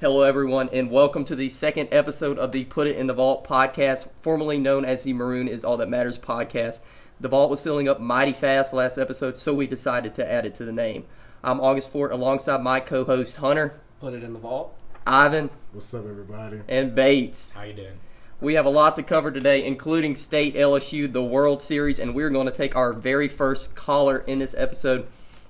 [0.00, 3.46] Hello, everyone, and welcome to the second episode of the Put It in the Vault
[3.46, 6.80] podcast, formerly known as the Maroon is All That Matters podcast.
[7.18, 10.54] The vault was filling up mighty fast last episode, so we decided to add it
[10.56, 11.04] to the name.
[11.42, 14.76] I'm August Fort alongside my co host Hunter, Put it in the vault.
[15.06, 16.60] Ivan, What's up, everybody?
[16.68, 17.52] and Bates.
[17.54, 18.00] How you doing?
[18.38, 22.28] We have a lot to cover today, including State LSU, the World Series, and we're
[22.28, 25.06] going to take our very first caller in this episode.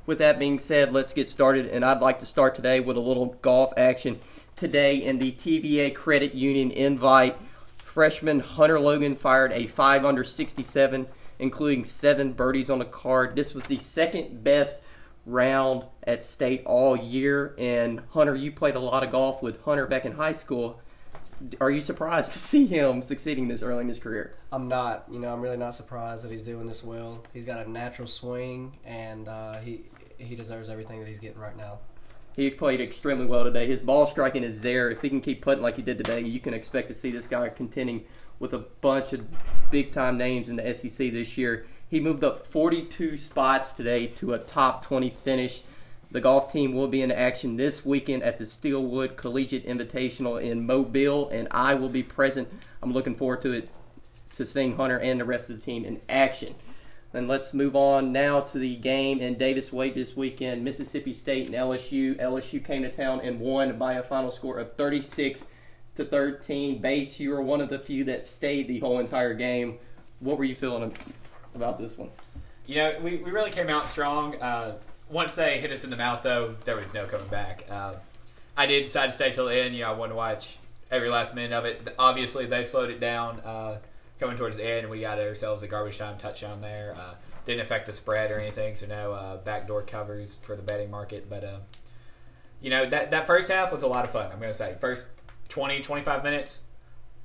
[0.07, 3.01] With that being said, let's get started, and I'd like to start today with a
[3.01, 4.21] little golf action.
[4.57, 7.37] Today in the TVA Credit Union invite,
[7.77, 11.07] freshman Hunter Logan fired a 5 under 67,
[11.39, 13.37] including seven birdies on the card.
[13.37, 14.81] This was the second best
[15.27, 19.87] round at state all year, and Hunter, you played a lot of golf with Hunter
[19.87, 20.81] back in high school
[21.61, 24.35] are you surprised to see him succeeding this early in his career?
[24.51, 25.05] I'm not.
[25.11, 27.23] You know, I'm really not surprised that he's doing this well.
[27.35, 29.83] He's got a natural swing, and uh, he
[30.17, 31.81] he deserves everything that he's getting right now.
[32.37, 33.67] He played extremely well today.
[33.67, 34.91] His ball striking is there.
[34.91, 37.27] If he can keep putting like he did today, you can expect to see this
[37.27, 38.05] guy contending
[38.39, 39.27] with a bunch of
[39.71, 41.67] big time names in the SEC this year.
[41.89, 45.63] He moved up 42 spots today to a top 20 finish.
[46.11, 50.67] The golf team will be in action this weekend at the Steelwood Collegiate Invitational in
[50.67, 52.49] Mobile, and I will be present.
[52.83, 53.71] I'm looking forward to it
[54.35, 56.55] to seeing Hunter and the rest of the team in action.
[57.17, 60.63] Then let's move on now to the game in Davis Wade this weekend.
[60.63, 62.15] Mississippi State and LSU.
[62.21, 65.47] LSU came to town and won by a final score of 36
[65.95, 66.77] to 13.
[66.83, 69.79] Bates, you were one of the few that stayed the whole entire game.
[70.21, 70.95] What were you feeling
[71.55, 72.11] about this one?
[72.67, 74.35] You know, we, we really came out strong.
[74.35, 74.77] Uh,
[75.09, 77.65] once they hit us in the mouth, though, there was no coming back.
[77.71, 77.95] Uh,
[78.59, 79.75] I did decide to stay till the end.
[79.75, 80.59] You know, I wanted to watch
[80.91, 81.95] every last minute of it.
[81.99, 83.79] Obviously, they slowed it down uh,
[84.19, 86.97] coming towards the end, we got ourselves a garbage time touchdown there.
[86.99, 87.15] Uh,
[87.45, 91.31] didn't affect the spread or anything, so no uh, backdoor covers for the betting market.
[91.31, 91.59] But, uh,
[92.61, 94.77] you know, that, that first half was a lot of fun, I'm going to say.
[94.81, 95.07] First
[95.49, 96.63] 20, 25 minutes,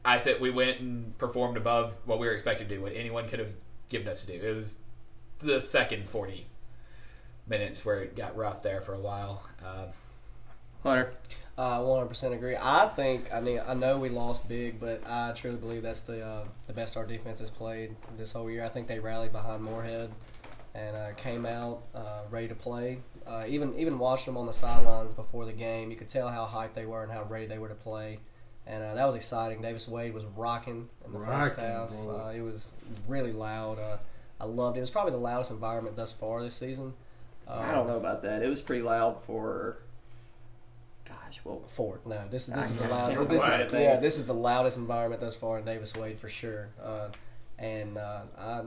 [0.05, 3.27] I think we went and performed above what we were expected to do, what anyone
[3.27, 3.53] could have
[3.89, 4.47] given us to do.
[4.47, 4.77] It was
[5.39, 6.45] the second 40
[7.47, 9.43] minutes where it got rough there for a while.
[9.63, 9.87] Uh,
[10.83, 11.13] Hunter.
[11.57, 12.55] I uh, 100% agree.
[12.59, 16.25] I think, I mean, I know we lost big, but I truly believe that's the
[16.25, 18.63] uh, the best our defense has played this whole year.
[18.63, 20.11] I think they rallied behind Moorhead
[20.73, 22.99] and uh, came out uh, ready to play.
[23.27, 26.45] Uh, even even watching them on the sidelines before the game, you could tell how
[26.45, 28.19] hyped they were and how ready they were to play.
[28.65, 29.61] And uh, that was exciting.
[29.61, 31.89] Davis Wade was rocking in the first Rocking, half.
[31.89, 32.31] bro.
[32.35, 32.71] it was
[33.07, 33.77] really loud.
[34.39, 34.79] I loved it.
[34.79, 36.93] It was probably the loudest environment thus far this season.
[37.47, 38.41] I don't know about that.
[38.41, 39.77] It was pretty loud for.
[41.31, 42.05] Gosh, well, Fort.
[42.05, 43.29] No, this is this is the loudest.
[43.29, 43.83] This is, think.
[43.83, 46.69] yeah, this is the loudest environment thus far in Davis Wade for sure.
[46.83, 47.07] Uh,
[47.57, 48.61] and uh, I,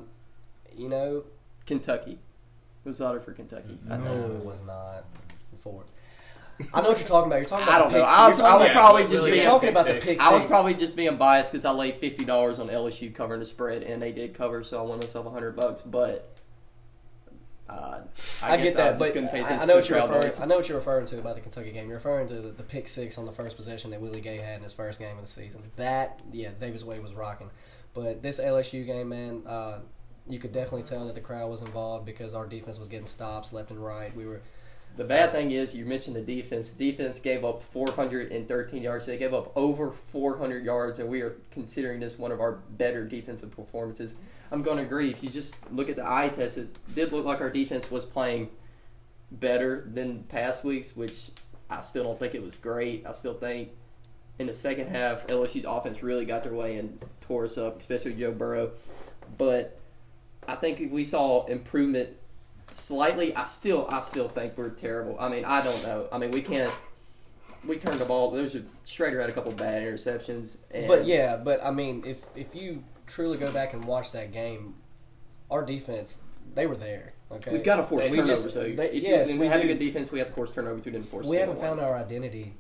[0.77, 1.25] you know,
[1.67, 2.13] Kentucky.
[2.85, 3.79] It was hotter for Kentucky.
[3.91, 4.09] I think.
[4.09, 5.05] no, it was not
[5.63, 5.87] Fort.
[6.73, 7.37] I know what you're talking about.
[7.37, 7.83] You're talking I about.
[7.83, 8.05] don't the know.
[8.05, 9.45] pick I was, I was probably Yeah, just really being.
[9.45, 10.21] talking about the Pick pick.
[10.23, 13.47] I was probably just being biased because I laid fifty dollars on LSU covering the
[13.47, 15.83] spread, and they did cover, so I won myself hundred bucks.
[15.83, 16.34] But
[17.69, 18.01] uh,
[18.43, 20.33] I, I, get that, just but I, I know what you're referring.
[20.41, 21.87] I know what you're referring to about the Kentucky game.
[21.87, 24.57] You're referring to the, the pick six on the first possession that Willie Gay had
[24.57, 25.63] in his first game of the season.
[25.77, 27.51] That, yeah, Davis Wade was rocking.
[27.95, 29.79] But this LSU game, man, uh,
[30.29, 33.53] you could definitely tell that the crowd was involved because our defense was getting stops
[33.53, 34.15] left and right.
[34.15, 34.43] We were
[34.97, 36.71] The bad thing is, you mentioned the defense.
[36.71, 39.07] The defense gave up 413 yards.
[39.07, 43.05] They gave up over 400 yards, and we are considering this one of our better
[43.05, 44.15] defensive performances.
[44.53, 45.11] I'm going to agree.
[45.11, 48.05] If you just look at the eye test, it did look like our defense was
[48.05, 48.51] playing
[49.33, 51.31] better than past weeks, which
[51.69, 53.05] I still don't think it was great.
[53.05, 53.71] I still think
[54.39, 58.15] in the second half, LSU's offense really got their way and tore us up, especially
[58.15, 58.71] Joe Burrow.
[59.37, 59.81] But
[60.47, 62.11] I think we saw improvement
[62.75, 63.35] slightly.
[63.35, 65.17] I still, I still think we're terrible.
[65.19, 66.09] I mean, I don't know.
[66.13, 66.73] I mean, we can't.
[67.67, 68.31] We turned the ball.
[68.31, 70.59] There's a Shrader had a couple bad interceptions.
[70.71, 74.33] And But yeah, but I mean, if if you truly go back and watch that
[74.33, 74.75] game,
[75.51, 76.19] our defense
[76.55, 77.15] they were there.
[77.33, 78.43] Okay, we've got to force We turnovers.
[78.45, 80.13] just- so they- you- yes, and we have a good defense.
[80.13, 80.85] We have to force turnovers.
[80.85, 81.27] We didn't force.
[81.27, 82.55] We haven't found our identity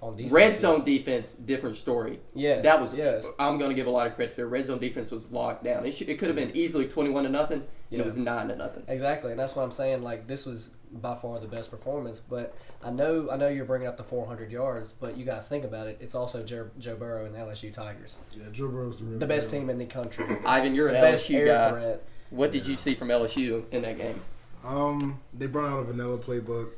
[0.00, 0.32] on defense.
[0.32, 0.56] red yet.
[0.56, 1.32] zone defense.
[1.32, 2.20] Different story.
[2.34, 2.94] Yes, That was.
[2.94, 3.26] yes.
[3.38, 4.46] I'm going to give a lot of credit there.
[4.46, 5.84] Red zone defense was locked down.
[5.86, 7.58] It, should, it could have been easily 21 to nothing.
[7.58, 8.00] And Yeah.
[8.00, 8.84] it was nine to nothing.
[8.86, 10.02] Exactly, and that's what I'm saying.
[10.02, 12.20] Like this was by far the best performance.
[12.20, 12.54] But
[12.84, 15.64] I know, I know you're bringing up the 400 yards, but you got to think
[15.64, 15.96] about it.
[16.00, 19.26] It's also Joe, Joe Burrow and the LSU Tigers, Yeah, Joe Burrow's the real the
[19.26, 19.60] best deal.
[19.60, 21.70] team in the country, Ivan, you're the an best LSU air guy.
[21.70, 22.02] threat.
[22.30, 24.20] What did you see from LSU in that game?
[24.64, 26.72] Um, they brought out a vanilla playbook,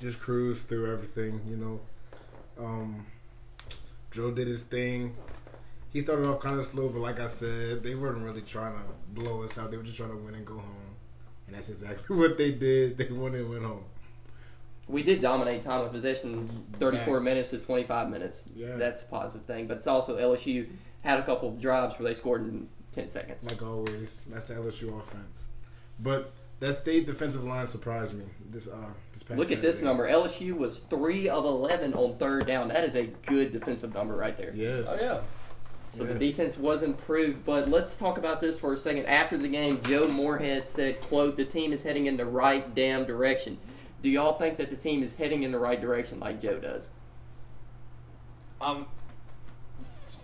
[0.00, 1.40] just cruise through everything.
[1.46, 1.80] You know,
[2.58, 3.06] um,
[4.10, 5.14] Joe did his thing.
[5.92, 8.82] He started off kind of slow, but like I said, they weren't really trying to
[9.14, 9.70] blow us out.
[9.70, 10.96] They were just trying to win and go home,
[11.46, 12.98] and that's exactly what they did.
[12.98, 13.84] They won and went home.
[14.86, 17.24] We did dominate time of possession, 34 Facts.
[17.24, 18.48] minutes to 25 minutes.
[18.56, 18.76] Yeah.
[18.76, 19.66] That's a positive thing.
[19.66, 20.66] But it's also LSU
[21.02, 23.44] had a couple of drives where they scored in 10 seconds.
[23.46, 25.44] Like always, that's the LSU offense.
[26.00, 28.76] But that state defensive line surprised me this uh
[29.12, 29.38] this past.
[29.38, 29.86] Look at this Saturday.
[30.10, 30.28] number.
[30.28, 32.68] LSU was 3 of 11 on third down.
[32.68, 34.52] That is a good defensive number right there.
[34.54, 34.86] Yes.
[34.90, 35.20] Oh yeah.
[35.88, 36.12] So Yeah.
[36.14, 39.06] the defense was improved, but let's talk about this for a second.
[39.06, 43.04] After the game, Joe Moorhead said, "quote The team is heading in the right damn
[43.06, 43.56] direction."
[44.02, 46.90] Do y'all think that the team is heading in the right direction like Joe does?
[48.60, 48.86] Um,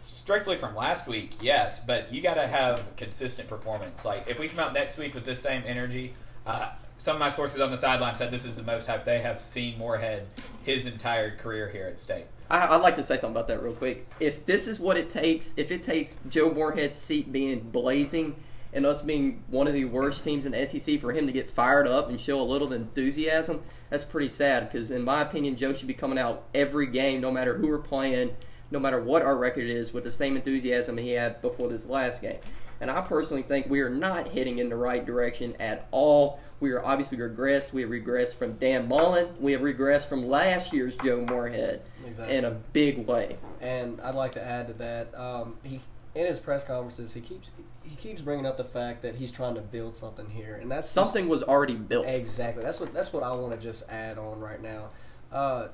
[0.06, 4.04] strictly from last week, yes, but you got to have consistent performance.
[4.04, 6.14] Like if we come out next week with this same energy,
[6.46, 9.20] uh, some of my sources on the sideline said this is the most hype they
[9.20, 10.26] have seen Moorhead
[10.64, 12.26] his entire career here at State.
[12.50, 14.06] I, I'd like to say something about that real quick.
[14.20, 18.37] If this is what it takes, if it takes Joe Moorhead's seat being blazing
[18.73, 21.49] and us being one of the worst teams in the SEC for him to get
[21.49, 24.70] fired up and show a little enthusiasm, that's pretty sad.
[24.70, 27.79] Because in my opinion, Joe should be coming out every game, no matter who we're
[27.79, 28.35] playing,
[28.70, 32.20] no matter what our record is, with the same enthusiasm he had before this last
[32.20, 32.38] game.
[32.80, 36.40] And I personally think we are not heading in the right direction at all.
[36.60, 37.72] We are obviously regressed.
[37.72, 39.28] We have regressed from Dan Mullen.
[39.40, 42.36] We have regressed from last year's Joe Moorhead Exactly.
[42.36, 43.36] in a big way.
[43.60, 45.80] And I'd like to add to that, um, he
[46.14, 47.50] in his press conferences he keeps
[47.82, 50.82] he keeps bringing up the fact that he's trying to build something here, and that's
[50.86, 52.06] just- Something was already built.
[52.06, 54.90] exactly that's what that's what I want to just add on right now.
[55.32, 55.68] Uh,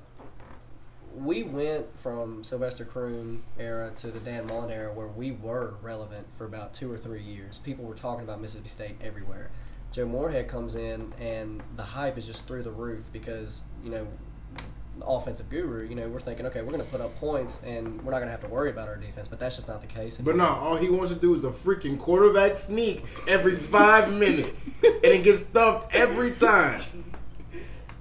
[1.15, 6.27] we went from Sylvester Croom era to the Dan Mullen era where we were relevant
[6.37, 7.59] for about two or three years.
[7.59, 9.51] People were talking about Mississippi State everywhere.
[9.93, 14.07] Joe Moorhead comes in and the hype is just through the roof because you know
[15.05, 15.89] offensive guru.
[15.89, 18.29] You know we're thinking okay we're going to put up points and we're not going
[18.29, 20.19] to have to worry about our defense, but that's just not the case.
[20.19, 24.81] But no, all he wants to do is a freaking quarterback sneak every five minutes,
[24.85, 26.83] and it gets stuffed every time.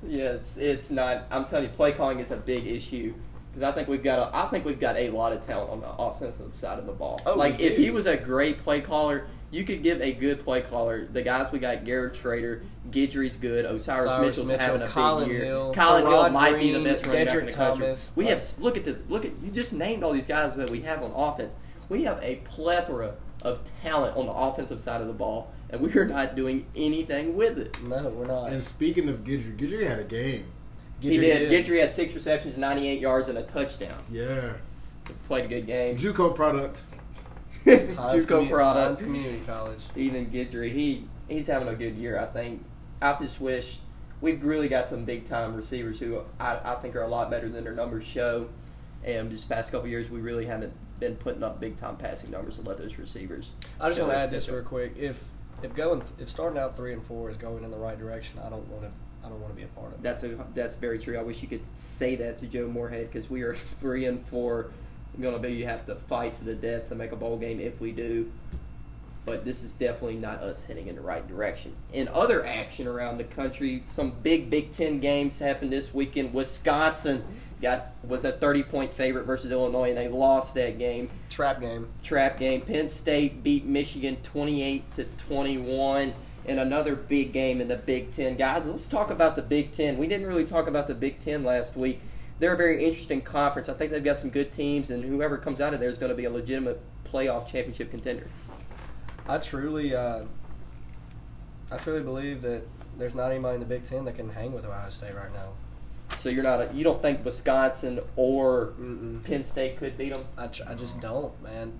[0.07, 1.25] Yeah, it's it's not.
[1.31, 3.13] I'm telling you, play calling is a big issue
[3.49, 5.81] because I think we've got a, I think we've got a lot of talent on
[5.81, 7.19] the offensive side of the ball.
[7.25, 10.61] Oh, like if he was a great play caller, you could give a good play
[10.61, 11.05] caller.
[11.11, 12.61] The guys we got, Garrett Shrader,
[12.91, 15.45] Guidry's good, Osiris, Osiris Mitchell's Mitchell, having a Kylin big year.
[15.45, 17.95] Hill, Kylin Hill might be the best running back in the country.
[18.15, 20.69] We Uh, have look at the look at you just named all these guys that
[20.69, 21.55] we have on offense.
[21.89, 25.93] We have a plethora of talent on the offensive side of the ball, and we
[25.93, 27.81] are not doing anything with it.
[27.83, 28.49] no, we're not.
[28.49, 30.45] And speaking of Guidry, Guidry had a game.
[30.99, 31.51] he did.
[31.51, 34.03] Guidry had six receptions, 98 yards, and a touchdown.
[34.09, 34.53] Yeah,
[35.27, 35.95] Played a good game.
[35.95, 36.83] JUCO product.
[37.65, 38.85] JUCO Commu- product.
[38.85, 39.79] Hinds Community College.
[39.79, 42.19] Stephen Guidry, he he's having a good year.
[42.19, 42.63] I think.
[43.01, 43.79] I just wish
[44.21, 47.47] we've really got some big time receivers who I, I think are a lot better
[47.49, 48.49] than their numbers show.
[49.03, 52.57] And just past couple years, we really haven't been putting up big time passing numbers
[52.57, 53.51] to let those receivers.
[53.79, 54.97] I just want to add this real quick.
[54.97, 55.23] If
[55.63, 58.49] if going if starting out three and four is going in the right direction, I
[58.49, 58.91] don't want to.
[59.21, 60.01] I don't want to be a part of it.
[60.01, 61.17] That's a, that's very true.
[61.19, 64.71] I wish you could say that to Joe Moorhead because we are three and four.
[65.19, 67.59] Going to be you have to fight to the death to make a bowl game
[67.59, 68.31] if we do.
[69.25, 71.75] But this is definitely not us heading in the right direction.
[71.91, 76.33] In other action around the country, some big Big Ten games happened this weekend.
[76.33, 77.25] Wisconsin
[77.61, 81.87] got was a thirty point favorite versus Illinois, and they lost that game Trap game.
[82.03, 82.61] trap game.
[82.61, 86.13] Penn State beat Michigan 28 to 21
[86.45, 88.35] in another big game in the Big Ten.
[88.35, 89.97] Guys, let's talk about the Big Ten.
[89.97, 92.01] We didn't really talk about the Big Ten last week.
[92.39, 93.69] They're a very interesting conference.
[93.69, 96.09] I think they've got some good teams, and whoever comes out of there is going
[96.09, 98.27] to be a legitimate playoff championship contender.
[99.27, 100.23] I truly, uh,
[101.71, 102.63] I truly believe that
[102.97, 105.51] there's not anybody in the Big Ten that can hang with Ohio State right now.
[106.17, 109.23] So you're not a, you don't think Wisconsin or Mm-mm.
[109.23, 110.25] Penn State could beat them?
[110.37, 111.71] I, tr- I just don't, man.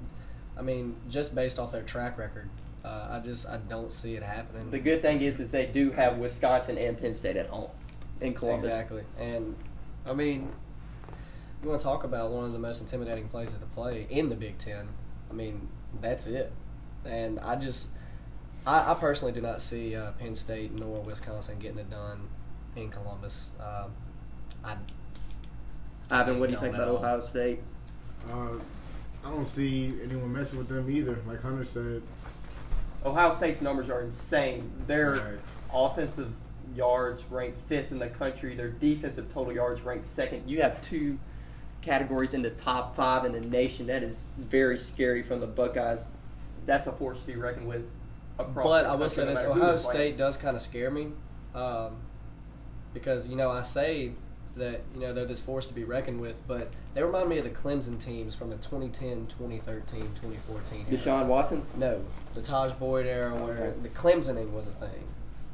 [0.58, 2.50] I mean, just based off their track record,
[2.86, 4.70] uh, I just I don't see it happening.
[4.72, 7.70] The good thing is, is they do have Wisconsin and Penn State at home
[8.22, 8.66] in Columbus.
[8.66, 9.04] Exactly.
[9.18, 9.56] And
[10.06, 10.52] I mean,
[11.62, 14.36] you want to talk about one of the most intimidating places to play in the
[14.36, 14.88] Big Ten.
[15.30, 15.68] I mean,
[16.02, 16.52] that's it.
[17.06, 17.90] And I just,
[18.66, 22.30] I, I personally do not see uh, Penn State nor Wisconsin getting it done
[22.76, 23.52] in Columbus.
[23.60, 23.92] Um,
[24.64, 24.76] I,
[26.12, 26.96] Ivan, what do you Just think don't about.
[26.96, 27.60] Ohio State?
[28.30, 28.56] Uh,
[29.26, 31.18] I don't see anyone messing with them either.
[31.28, 32.02] Like Hunter said,
[33.06, 34.70] Ohio State's numbers are insane.
[34.88, 35.62] Their Facts.
[35.74, 36.32] offensive
[36.76, 38.56] yards ranked fifth in the country.
[38.56, 40.50] Their defensive total yards ranked second.
[40.50, 41.18] You have two
[41.82, 43.88] categories in the top five in the nation.
[43.88, 46.08] That is very scary from the Buckeyes.
[46.66, 47.90] That's a force to be reckoned with.
[48.38, 49.78] Across but I will say no this: Ohio.
[49.78, 51.10] State does kind of scare me,
[51.54, 51.98] um,
[52.94, 54.14] because you know I say
[54.60, 57.44] that you know they're this force to be reckoned with, but they remind me of
[57.44, 60.86] the Clemson teams from the 2010, 2013, 2014.
[60.88, 60.98] era.
[60.98, 61.64] Deshaun Watson.
[61.76, 62.00] No,
[62.36, 63.80] the Tajh Boyd era where Okay.
[63.82, 65.04] the Clemsoning was a thing.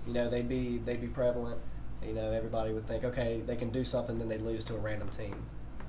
[0.05, 1.59] You know, they'd be they'd be prevalent.
[2.05, 4.77] You know, everybody would think, okay, they can do something, then they lose to a
[4.77, 5.35] random team.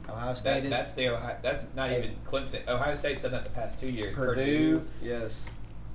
[0.08, 2.66] Ohio State That, is that's the Ohio, that's not even Clemson.
[2.68, 4.14] Ohio State's done that the past two years.
[4.14, 4.82] Purdue.
[5.02, 5.44] Yes.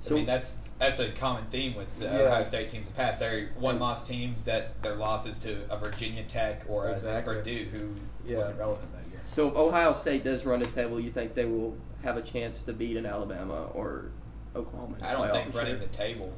[0.00, 2.18] So- I mean, that's that's a common theme with the Yeah.
[2.22, 3.20] Ohio State teams in the past.
[3.20, 7.94] They're one-loss teams that their losses to a Virginia Tech or a Purdue who
[8.28, 8.38] Yeah.
[8.38, 9.20] wasn't relevant that year.
[9.24, 12.62] So if Ohio State does run the table, you think they will have a chance
[12.62, 14.06] to beat an Alabama or
[14.56, 14.96] Oklahoma?
[15.00, 15.86] I don't think running sure?
[15.86, 16.32] the table.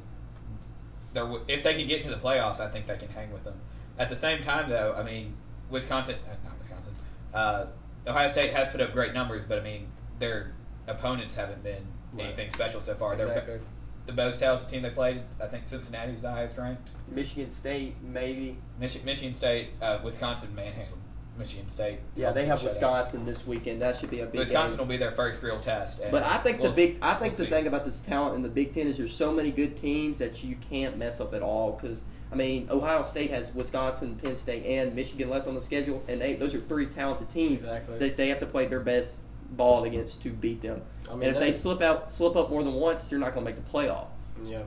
[1.13, 3.43] There, w- if they can get into the playoffs, I think they can hang with
[3.45, 3.55] them.
[3.97, 5.33] At the same time, though, I mean,
[5.71, 6.93] Wisconsin, uh, not Wisconsin,
[7.33, 7.65] uh,
[8.05, 9.87] Ohio State has put up great numbers, but I mean,
[10.19, 10.51] their
[10.85, 12.25] opponents haven't been Right.
[12.27, 13.15] anything special so far.
[13.15, 13.59] They're Exactly.
[14.05, 15.21] The most talented team they played.
[15.41, 16.89] I think Cincinnati's the highest ranked.
[17.09, 18.57] Michigan State, maybe.
[18.81, 20.99] Michi- Michigan State, uh, Wisconsin manhandled
[21.37, 21.99] Michigan State.
[22.15, 22.65] Yeah, they have Shutout.
[22.65, 23.81] Wisconsin this weekend.
[23.81, 24.87] That should be a big Wisconsin game.
[24.87, 25.99] will be their first real test.
[26.11, 27.49] But I think we'll the big, s- I think we'll the see.
[27.49, 30.43] thing about this talent in the Big Ten is there's so many good teams that
[30.43, 31.73] you can't mess up at all.
[31.73, 36.03] Because I mean, Ohio State has Wisconsin, Penn State, and Michigan left on the schedule,
[36.07, 37.97] and they those are three talented teams Exactly.
[37.99, 39.21] that they have to play their best
[39.51, 40.81] ball against to beat them.
[41.09, 43.33] I mean, and if they- they slip out, slip up more than once, they're not
[43.33, 44.07] going to make the playoff.
[44.43, 44.63] Yeah.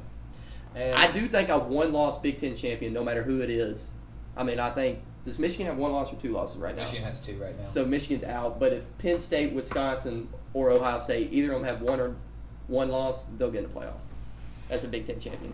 [0.75, 3.91] And I do think a one-loss Big Ten champion, no matter who it is.
[4.37, 6.83] I mean, I think does Michigan have one loss or two losses right now?
[6.83, 7.63] Michigan has two right now.
[7.65, 8.61] So Michigan's out.
[8.61, 12.15] But if Penn State, Wisconsin, or Ohio State, either of them have one or
[12.69, 13.99] one loss, they'll get in the playoff
[14.71, 15.53] as a Big Ten champion.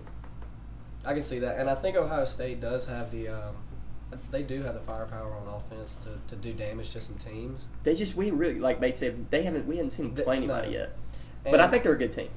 [1.04, 3.28] I can see that, and I think Ohio State does have the.
[3.28, 3.54] Um,
[4.30, 7.68] they do have the firepower on offense to, to do damage to some teams.
[7.82, 10.36] They just we really like Bates said they haven't we haven't seen them They- play
[10.36, 10.78] anybody no.
[10.78, 10.90] yet.
[11.44, 12.28] And But I think they're a good team.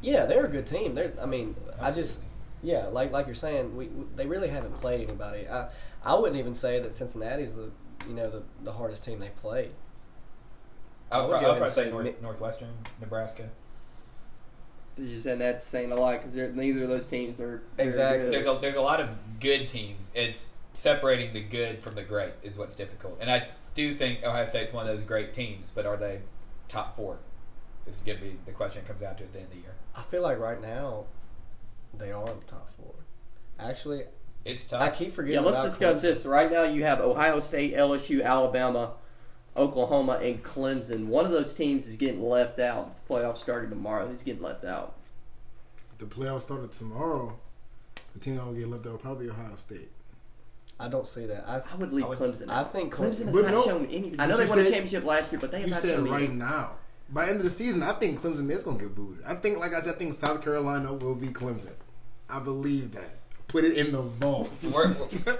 [0.00, 0.94] yeah, they're a good team.
[0.94, 1.12] They're.
[1.20, 2.22] I mean, I just
[2.62, 5.48] yeah, like like you're saying, we, we they really haven't played anybody.
[5.48, 5.68] I
[6.04, 7.70] I wouldn't even say that Cincinnati's the
[8.06, 9.70] you know the, the hardest team they played.
[11.10, 13.48] I I'll, would I'll ahead and probably say say North, Mi- Northwestern, Nebraska.
[14.98, 18.30] Just and that's saying a lot because neither of those teams are Exactly.
[18.30, 18.34] good.
[18.34, 20.10] There's a, there's a lot of good teams.
[20.14, 23.18] It's separating the good from the great is what's difficult.
[23.20, 26.20] And I do think Ohio State's one of those great teams, but are they
[26.68, 27.18] top four?
[27.84, 29.54] This is going to be the question that comes down to at the end of
[29.54, 29.74] the year.
[29.96, 31.06] I feel like right now
[31.96, 32.94] they are in the top four.
[33.58, 34.04] Actually,
[34.44, 34.80] It's tough.
[34.80, 35.40] I keep forgetting.
[35.40, 36.02] Yeah, let's about discuss Clemson.
[36.02, 36.26] this.
[36.26, 38.92] Right now, you have Ohio State, LSU, Alabama,
[39.56, 41.06] Oklahoma, and Clemson.
[41.06, 42.94] One of those teams is getting left out.
[43.08, 44.06] The playoffs starting tomorrow.
[44.06, 44.94] Who's getting left out?
[45.98, 47.36] The playoffs started tomorrow.
[48.14, 49.90] The team that will get left out will probably be Ohio State.
[50.80, 51.44] I don't see that.
[51.48, 52.48] I I would leave I would- Clemson.
[52.50, 54.14] I think Clemson has not no, shown any.
[54.18, 55.96] I know they you won a championship last year, but they have You not said
[55.96, 56.34] shown right any.
[56.34, 56.72] now.
[57.10, 59.22] By the end of the season, I think Clemson is going to get booed.
[59.26, 61.72] I think, like I said, I think South Carolina will be Clemson.
[62.28, 63.16] I believe that.
[63.48, 64.50] Put it in the vault.
[64.72, 64.94] We're-
[65.24, 65.38] we're-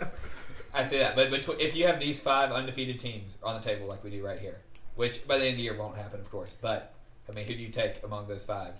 [0.74, 3.86] I say that, but between, if you have these five undefeated teams on the table
[3.86, 4.58] like we do right here,
[4.96, 6.94] which by the end of the year won't happen, of course, but
[7.28, 8.74] I mean, who do you take among those five?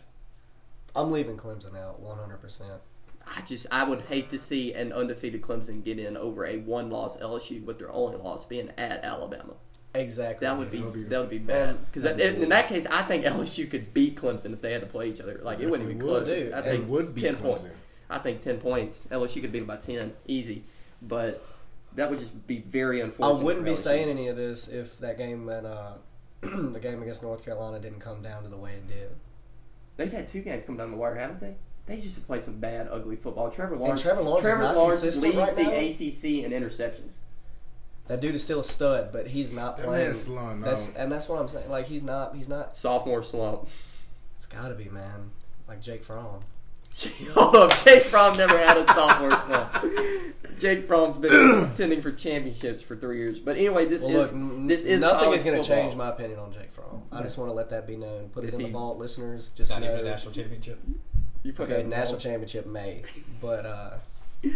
[0.96, 2.40] I'm leaving Clemson out 100.
[2.40, 2.70] percent
[3.37, 7.18] I just I would hate to see an undefeated Clemson get in over a one-loss
[7.18, 9.54] LSU, with their only loss being at Alabama.
[9.94, 10.47] Exactly.
[10.47, 12.87] That would be That'll be- that would be bad because that'd be in that case,
[12.87, 15.40] I think LSU could beat Clemson if they had to play each other.
[15.42, 16.44] Like it wouldn't even be Definitely close.
[16.47, 16.52] would.
[16.52, 17.40] I They think would beat ten Clemson.
[17.42, 17.64] points.
[18.11, 19.06] I think ten points.
[19.11, 20.62] LSU could beat them by ten, easy.
[21.02, 21.42] But
[21.94, 23.40] that would just be very unfortunate.
[23.40, 25.92] I wouldn't for be saying any of this if that game at uh,
[26.42, 29.11] the game against North Carolina didn't come down to the way it did.
[29.97, 31.54] They've had two games come down the wire, haven't they?
[31.88, 33.50] They used to play some bad, ugly football.
[33.50, 34.02] Trevor Lawrence.
[34.02, 35.71] Trevor Lawrence is not Lawrence consistent leads right the now.
[35.71, 37.16] ACC in interceptions.
[38.09, 40.04] That dude is still a stud, but he's not That playing.
[40.07, 41.02] man's slowing That's down.
[41.04, 41.68] and that's what I'm saying.
[41.71, 42.35] Like he's not.
[42.37, 42.76] He's not.
[42.78, 43.68] Sophomore slump.
[44.37, 45.30] It's got to be man.
[45.66, 46.40] Like Jake Fromm.
[47.35, 49.85] Hold up, Jake Fromm never had a sophomore slump.
[50.59, 51.30] Jake Fromm's been
[51.66, 53.38] contending for championships for three years.
[53.38, 56.09] But anyway, this Well, is look, this is nothing college is going to change my
[56.09, 57.02] opinion on Jake Fromm.
[57.12, 58.30] I just want to let that be known.
[58.30, 59.52] Put it If in the vault, listeners.
[59.52, 59.92] Just Not know.
[59.95, 60.80] even a national championship.
[61.48, 62.22] You put Okay, national bold.
[62.24, 63.02] championship may,
[63.40, 63.90] but uh,
[64.44, 64.50] All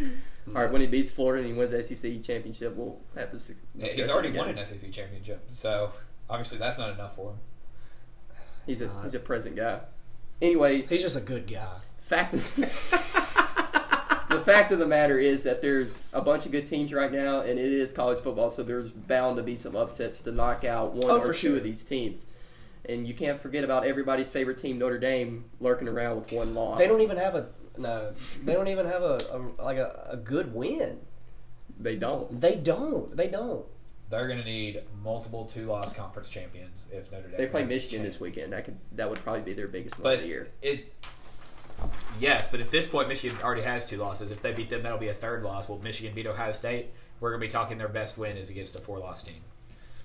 [0.53, 3.51] right, when he beats Florida and he wins the SEC championship, we'll have this.
[3.75, 4.47] Yeah, He's already again.
[4.47, 5.91] won an SEC championship, so
[6.29, 7.39] obviously that's not enough for him.
[8.67, 9.05] He's a not.
[9.05, 9.81] he's a present guy.
[10.43, 11.77] Anyway, he's just a good guy.
[12.03, 12.55] fact of,
[14.29, 17.41] the fact of the matter is that there's a bunch of good teams right now,
[17.41, 20.93] and it is college football, so there's bound to be some upsets to knock out
[20.93, 21.57] one Oh, or two sure.
[21.57, 22.27] of these teams.
[22.89, 26.79] And you can't forget about everybody's favorite team, Notre Dame, lurking around with one loss.
[26.79, 27.49] They don't even have a
[27.79, 28.13] no.
[28.45, 30.99] They don't even have a, a like a, a good win.
[31.79, 32.41] They don't.
[32.41, 33.17] They don't.
[33.17, 33.65] They don't.
[34.11, 37.39] They're going to need multiple two-loss conference champions if Notre Dame.
[37.39, 38.53] They play has a Michigan this weekend.
[38.53, 40.49] That could that would probably be their biggest win But of the year.
[40.61, 40.93] it,
[42.21, 44.31] yes, but at this point, Michigan already has two losses.
[44.31, 45.69] If they beat them, that'll be a third loss.
[45.69, 46.89] Will Michigan beat Ohio State?
[47.21, 49.43] We're going to be talking their best win is against a four-loss team.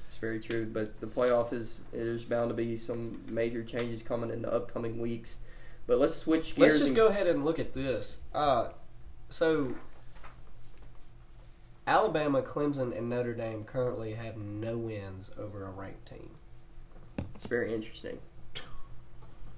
[0.08, 4.30] It's very true, but the playoff is there's bound to be some major changes coming
[4.30, 5.40] in the upcoming weeks.
[5.86, 6.74] But let's switch gears.
[6.74, 8.22] Let's just go ahead and look at this.
[8.34, 8.70] Uh,
[9.30, 9.76] so
[11.86, 16.32] Alabama, Clemson, and Notre Dame currently have no wins over a ranked team.
[17.36, 18.20] It's very interesting.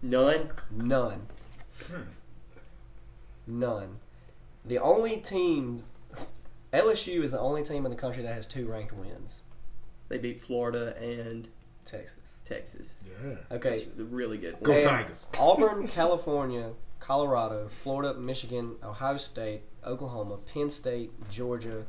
[0.02, 0.52] None.
[0.72, 1.28] None.
[3.48, 4.00] None.
[4.66, 5.84] The only team,
[6.72, 9.42] LSU is the only team in the country that has two ranked wins.
[10.10, 11.48] They beat Florida and
[11.86, 12.18] Texas.
[12.46, 12.96] Texas.
[13.24, 13.36] Yeah.
[13.52, 13.70] Okay.
[13.70, 14.58] That's really good.
[14.64, 15.26] Go And Tigers.
[15.40, 21.86] Auburn, California, Colorado, Florida, Michigan, Ohio State, Oklahoma, Penn State, Georgia,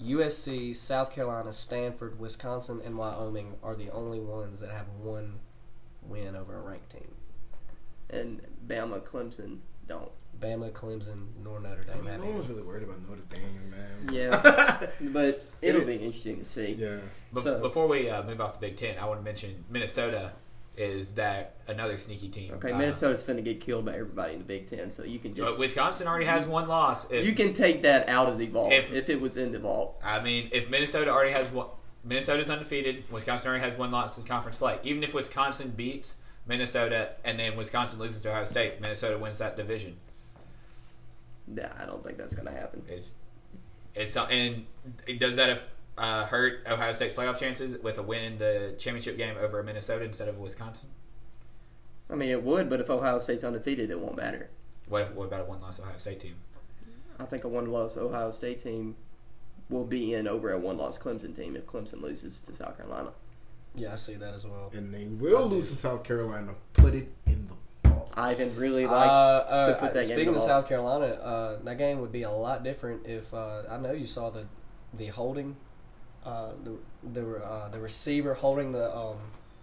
[0.00, 5.40] USC, South Carolina, Stanford, Wisconsin, and Wyoming are the only ones that have one
[6.02, 7.14] win over a ranked team.
[8.10, 10.10] And Bama, Clemson don't.
[10.44, 13.70] Bama, Clemson, nor Notre I Dame mean, have no one's really worried about Notre Dame,
[13.70, 14.08] man.
[14.12, 16.72] Yeah, but it'll be interesting to see.
[16.78, 16.98] Yeah.
[17.34, 20.32] Be- So- before we uh, move off the Big Ten, I want to mention Minnesota
[20.76, 22.52] is that another sneaky team.
[22.54, 25.32] Okay, Uh, Minnesota's finna get killed by everybody in the Big Ten, so you can
[25.32, 27.08] but just Wisconsin already has one loss.
[27.12, 29.60] If, you can take that out of the vault If- if, it was in the
[29.60, 30.00] vault.
[30.04, 31.68] I mean, if Minnesota already has one,
[32.02, 33.04] Minnesota's undefeated.
[33.10, 34.78] Wisconsin already has one loss in conference play.
[34.82, 39.56] Even if Wisconsin beats Minnesota and then Wisconsin loses to Ohio State, Minnesota wins that
[39.56, 39.96] division.
[41.46, 42.82] Nah, I don't think that's gonna happen.
[42.88, 43.14] It's
[43.94, 44.66] it's not, and
[45.18, 45.62] does that
[45.96, 50.04] uh, hurt Ohio State's playoff chances with a win in the championship game over Minnesota
[50.04, 50.88] instead of Wisconsin?
[52.10, 54.50] I mean, it would, but if Ohio State's undefeated, it won't matter.
[54.88, 56.36] What if what about a one loss Ohio State team?
[57.18, 58.96] I think a one-loss Ohio State team
[59.70, 63.10] will be in over a one-loss Clemson team if Clemson loses to South Carolina.
[63.74, 64.70] Yeah, I see that as well.
[64.74, 66.54] And they will lose to South Carolina.
[66.72, 67.60] Put it in the vault.
[68.16, 69.10] Ivan really Uh, likes
[69.50, 70.68] uh, to put that game speaking of South.
[70.68, 74.30] Carolina, uh, that game would be a lot different if uh, I know you saw
[74.30, 74.46] the
[74.92, 75.56] the holding,
[76.24, 76.76] uh, the
[77.12, 79.16] the uh, the receiver holding the um,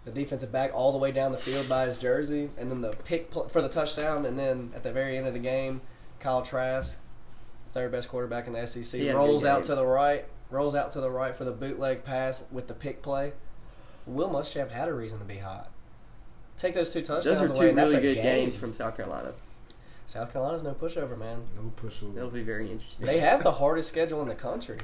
[0.03, 2.89] the defensive back all the way down the field by his jersey, and then the
[3.05, 5.79] pick pl- for the touchdown, and then at the very end of the game,
[6.19, 6.99] Kyle Trask,
[7.73, 10.25] third best quarterback in the SEC, He had a good rolls out to the right,
[10.49, 13.31] rolls out to the right for the bootleg pass with the pick play.
[14.05, 15.70] Will Muschamp had a reason to be hot.
[16.57, 18.43] Take those two touchdowns Those are two and that's really a good game.
[18.45, 19.33] games from South Carolina.
[20.05, 21.43] South Carolina's no pushover, man.
[21.55, 22.13] No pushover.
[22.13, 23.05] That'll be very interesting.
[23.05, 24.77] They have the hardest schedule in the country.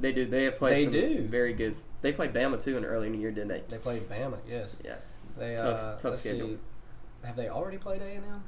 [0.00, 0.24] They do.
[0.26, 1.22] They have played They some do.
[1.28, 1.76] very good.
[2.00, 3.62] They played Bama too in early in the year, didn't they?
[3.68, 4.82] They played Bama, yes.
[4.84, 4.96] Yeah,
[5.38, 6.48] They Tough- uh, tough let's schedule.
[6.48, 6.58] see.
[7.24, 8.42] Have they already played A and M?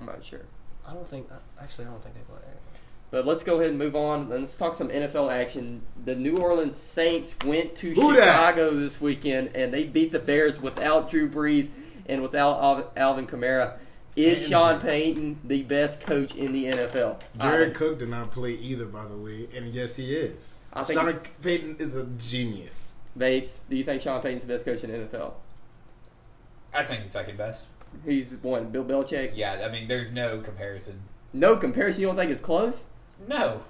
[0.00, 0.40] I'm not sure.
[0.86, 1.28] I don't think.
[1.60, 2.73] Actually, I don't think they played A.
[3.14, 4.28] But let's go ahead and move on.
[4.28, 5.82] Let's talk some NFL action.
[6.04, 8.24] The New Orleans Saints went to Who dat?
[8.24, 11.68] Chicago this weekend, and they beat the Bears without Drew Brees
[12.06, 13.74] and without Alvin Kamara.
[14.16, 17.20] Is And Sean Payton the best coach in the NFL?
[17.40, 20.56] Jared I, Cook did not play either, by the way, and yes, he is.
[20.72, 22.94] I think- Sean Payton is a genius.
[23.16, 25.34] Bates, do you think Sean Payton's the best coach in the NFL?
[26.72, 27.66] I think he's second best.
[28.04, 28.70] He's one.
[28.70, 29.34] Bill Belichick.
[29.36, 31.00] Yeah, I mean, there's no comparison.
[31.32, 32.00] No comparison.
[32.00, 32.90] You don't think it's close?
[33.28, 33.62] No.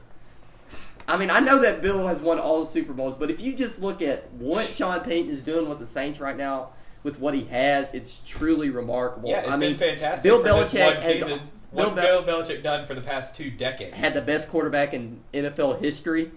[1.07, 3.55] I mean, I know that Bill has won all the Super Bowls, but if you
[3.55, 6.71] just look at what Sean Payton is doing with the Saints right now,
[7.03, 9.29] with what he has, it's truly remarkable.
[9.29, 10.23] Yeah, it's I mean, been fantastic.
[10.23, 11.29] Bill for this Belichick one has season.
[11.29, 11.41] Bill
[11.73, 13.95] What's Bel- Bill Belichick done for the past two decades?
[13.95, 16.31] had the best quarterback in NFL history.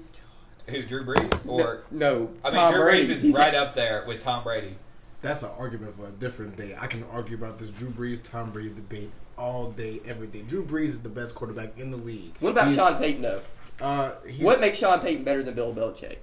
[0.67, 1.47] Who, Drew Brees?
[1.47, 3.07] Or no, I mean, Tom Drew Brady.
[3.07, 4.75] Brees is He's- right up there with Tom Brady.
[5.21, 6.75] That's an argument for a different day.
[6.77, 10.41] I can argue about this Drew Brees, Tom Brady debate all day, every day.
[10.41, 12.33] Drew Brees is the best quarterback in the league.
[12.39, 13.41] What about He's- Sean Payton though?
[13.79, 16.17] Uh, What makes Sean Payton better than Bill Belichick?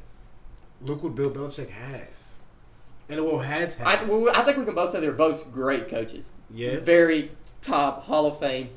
[0.83, 2.40] Look what Bill Belichick has,
[3.09, 4.09] and well has I, had.
[4.09, 6.33] well, I think we can both say they're both great coaches.
[6.53, 7.31] yes, Very
[7.62, 8.70] top Hall of Fame,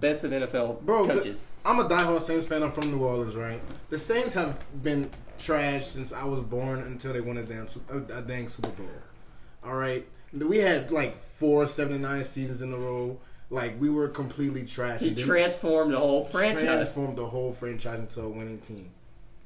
[0.00, 2.62] best of NFL Bro, the- I'm a diehard Saints fan.
[2.62, 3.60] I'm from New Orleans, right?
[3.90, 7.98] The Saints have been trash since I was born until they won a damn a,
[8.18, 8.86] a dang Super Bowl.
[9.62, 13.18] All right, we had like four 79 seasons in a row.
[13.48, 15.00] Like we were completely trash.
[15.00, 16.62] he transformed the whole franchise.
[16.64, 18.90] transformed the whole franchise into a winning team.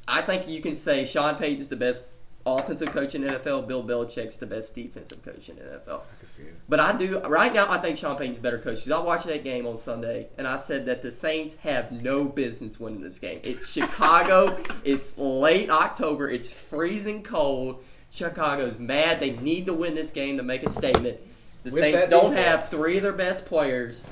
[0.09, 2.05] I think you can say Sean Payton's the best
[2.47, 3.69] offensive coach in NFL.
[3.69, 6.01] Bill Belichick's the best defensive coach in NFL.
[6.01, 6.55] I can see it.
[6.69, 7.71] But I do right now.
[7.71, 10.49] I think Sean Payton's a better coach because I watched that game on Sunday and
[10.49, 13.41] I said that the Saints have no business winning this game.
[13.43, 14.57] It's Chicago.
[14.83, 16.31] it's late October.
[16.31, 17.85] It's freezing cold.
[18.11, 19.21] Chicago's mad.
[19.21, 21.19] They need to win this game to make a statement.
[21.63, 22.47] The With Saints that don't defense.
[22.47, 24.03] have three of their best players,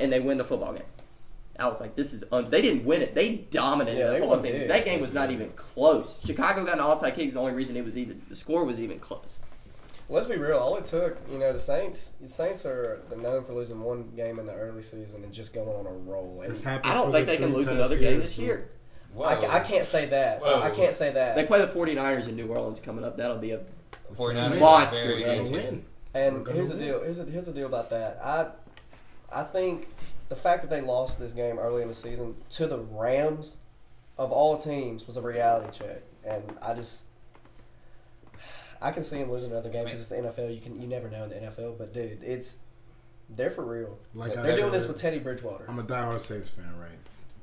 [0.00, 0.82] and they win the football game.
[1.58, 3.16] I was like, this is un- they didn't win it.
[3.16, 4.52] They dominated Yeah, the football team.
[4.52, 4.68] big.
[4.68, 6.22] That game was not even close.
[6.24, 7.26] Chicago got an onside kick.
[7.26, 9.40] is The only reason it was even the score was even close.
[10.10, 10.56] Let's be real.
[10.56, 12.12] All it took, you know, the Saints.
[12.20, 15.68] The Saints are known for losing one game in the early season and just going
[15.68, 16.42] on a roll.
[16.44, 16.52] And
[16.84, 18.68] I don't think the they can lose past another game this year.
[19.20, 20.40] I, I can't say that.
[20.40, 20.62] Whoa.
[20.62, 21.34] I can't say that.
[21.34, 23.16] They play the 49ers in New Orleans coming up.
[23.16, 23.60] That'll be a
[24.14, 25.84] 49ers Monster very game.
[26.18, 26.32] Good.
[26.32, 26.34] Win.
[26.36, 27.02] And We're here's the deal.
[27.02, 28.20] Here's the, here's the deal about that.
[28.22, 28.48] I
[29.32, 29.88] I think
[30.28, 33.60] the fact that they lost this game early in the season to the Rams
[34.16, 37.04] of all teams was a reality check, and I just
[38.80, 40.54] I can see him losing another game because it's the NFL.
[40.54, 42.58] You can you never know in the NFL, but dude, it's
[43.28, 43.98] they're for real.
[44.14, 45.64] Like I they're doing this said, with Teddy Bridgewater.
[45.68, 46.90] I'm a diehard Saints fan, right?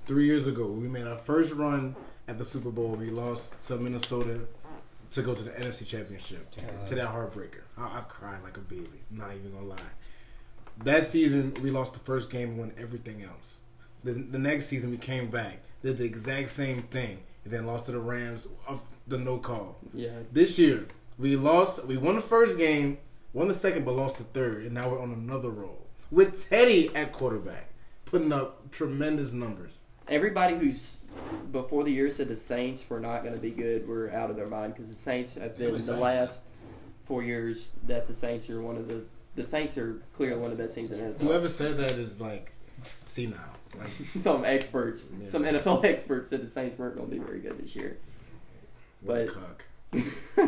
[0.06, 1.96] Three years ago, we made our first run
[2.28, 2.90] at the Super Bowl.
[2.90, 4.42] We lost to Minnesota
[5.16, 6.88] to go to the NFC Championship God.
[6.88, 7.62] to that heartbreaker.
[7.78, 9.02] I, I cried like a baby.
[9.10, 9.78] Not even gonna lie.
[10.84, 13.58] That season, we lost the first game and won everything else.
[14.04, 17.86] The, the next season, we came back, did the exact same thing, and then lost
[17.86, 19.78] to the Rams of the no call.
[19.94, 20.10] Yeah.
[20.32, 21.86] This year, we lost.
[21.86, 22.98] We won the first game,
[23.34, 26.94] won the second, but lost the third, and now we're on another roll with Teddy
[26.96, 27.70] at quarterback,
[28.04, 29.82] putting up tremendous numbers.
[30.08, 31.06] Everybody who's
[31.52, 34.36] before the year said the Saints were not going to be good were out of
[34.36, 36.44] their mind because the Saints have been was the saying last
[37.06, 39.04] four years that the Saints are one of the
[39.36, 41.22] the Saints are clearly one of the best teams in the NFL.
[41.22, 42.52] Whoever said that is like
[43.06, 43.40] senile.
[43.78, 45.28] Like some experts, Yeah.
[45.28, 47.98] some NFL experts said the Saints weren't going to be very good this year.
[49.02, 49.66] what But- cuck.
[49.92, 50.02] he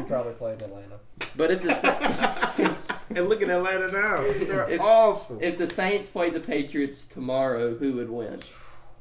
[0.07, 0.99] probably played in Atlanta.
[1.35, 2.75] But if the Sa-
[3.09, 4.21] And look at Atlanta now.
[4.45, 5.37] They're If- awful.
[5.41, 8.41] if the Saints played the Patriots tomorrow, who would win?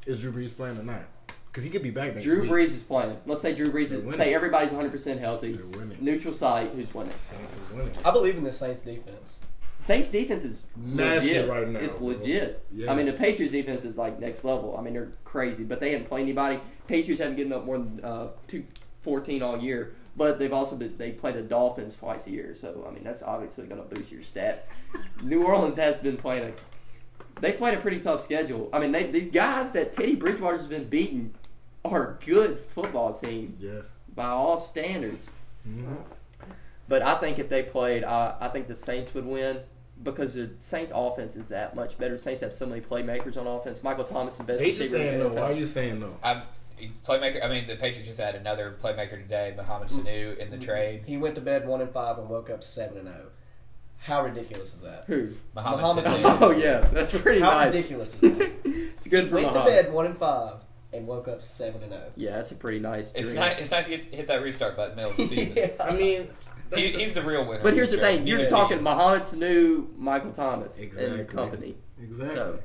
[0.06, 1.02] Is Drew Brees playing or not?
[1.46, 2.50] Because he could be back next Drew week.
[2.50, 3.16] Brees is playing.
[3.26, 3.90] Let's say Drew Brees.
[3.92, 5.52] Is, say everybody's 100 percent healthy.
[5.52, 5.96] They're winning.
[6.00, 6.70] Neutral site.
[6.70, 7.14] Who's winning?
[7.16, 7.92] Saints is winning.
[8.04, 9.40] I believe in the Saints defense.
[9.78, 11.48] Saints defense is Nasty legit.
[11.50, 12.64] right now, It's legit.
[12.72, 12.88] Yes.
[12.88, 14.76] I mean, the Patriots defense is like next level.
[14.78, 16.60] I mean, they're crazy, but they haven't played anybody.
[16.86, 18.64] Patriots haven't given up more than uh, two,
[19.02, 22.54] 14 all year, but they've also been, they play the Dolphins twice a year.
[22.54, 24.62] So I mean, that's obviously going to boost your stats.
[25.22, 26.52] New Orleans has been playing a
[27.40, 28.68] they played a pretty tough schedule.
[28.72, 31.34] I mean, they, these guys that Teddy Bridgewater's been beating
[31.84, 33.92] are good football teams Yes.
[34.14, 35.30] by all standards.
[35.68, 35.98] Mhm.
[36.88, 39.60] But I think if they played, I, I think the Saints would win
[40.02, 42.16] because the Saints' offense is that much better.
[42.18, 43.82] Saints have so many playmakers on offense.
[43.82, 45.34] Michael Thomas is the best They just receiver in saying the no.
[45.34, 46.16] Why are you saying no?
[46.22, 46.42] I'm,
[46.76, 47.44] he's playmaker.
[47.44, 51.02] I mean, the Patriots just had another playmaker today, Mohamed Sanu, in the trade.
[51.06, 53.26] He went to bed one and five and woke up seven and zero.
[53.98, 55.04] How ridiculous is that?
[55.06, 55.30] Who?
[55.54, 56.22] Mohamed Mohamed Sanu.
[56.38, 56.42] Sanu.
[56.42, 57.66] Oh yeah, that's pretty How nice.
[57.74, 58.52] ridiculous is that?
[58.96, 59.84] It's good for went to Mohamed.
[59.84, 60.54] bed one and five
[60.92, 61.96] and woke up seven and oh.
[61.96, 62.10] zero.
[62.16, 63.12] Yeah, that's a pretty nice.
[63.14, 63.40] It's dream.
[63.40, 63.58] nice.
[63.58, 65.70] It's nice to get, hit that restart button middle of the season.
[65.80, 66.28] I mean,
[66.74, 67.62] he, the- he's the real winner.
[67.62, 68.48] But here's the thing: you're Yeah.
[68.48, 71.20] talking Mohamed Sanu, Michael Thomas, Exactly.
[71.20, 71.74] and company.
[72.00, 72.34] exactly.
[72.36, 72.58] So,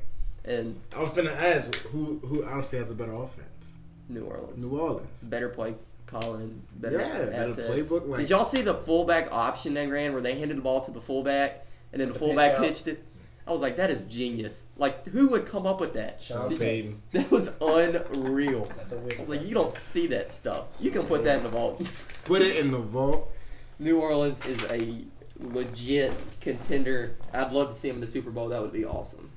[0.45, 3.73] and I was gonna ask who who honestly has a better offense.
[4.07, 4.65] New Orleans.
[4.65, 5.23] New Orleans.
[5.23, 5.75] better play
[6.11, 10.21] calling, better Yeah, better playbook, like- Did y'all see the fullback option they ran where
[10.21, 13.03] they handed the ball to the fullback and then the, The fullback pitch pitched it?
[13.47, 14.65] I was like, that is genius.
[14.77, 16.21] Like, who would come up with that?
[16.21, 17.01] Sean Did- Payton.
[17.11, 18.65] That was unreal.
[18.77, 19.13] That's a I weird.
[19.17, 20.65] I was like, you don't see that stuff.
[20.79, 21.81] You can put that in the vault.
[22.25, 23.31] Put it in the vault.
[23.79, 25.03] New Orleans is a
[25.39, 27.15] legit contender.
[27.33, 28.49] I'd love to see them in the Super Bowl.
[28.49, 29.31] That would be awesome.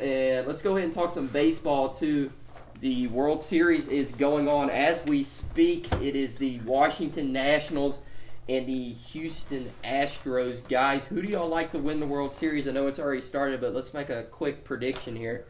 [0.00, 2.32] And let's go ahead and talk some baseball too.
[2.80, 5.92] The World Series is going on as we speak.
[5.94, 8.02] It is the Washington Nationals
[8.48, 10.68] and the Houston Astros.
[10.68, 12.68] Guys, who do y'all like to win the World Series?
[12.68, 15.44] I know it's already started, but let's make a quick prediction here.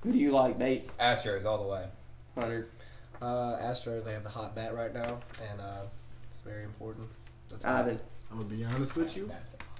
[0.00, 0.96] Who do you like, Bates?
[0.98, 1.86] Astros all the way.
[2.34, 2.66] Hunter.
[3.22, 5.84] Uh, Astros, they have the hot bat right now, and uh,
[6.30, 7.06] it's very important.
[7.48, 8.00] That's Ivan.
[8.30, 9.30] I'm gonna be honest with you.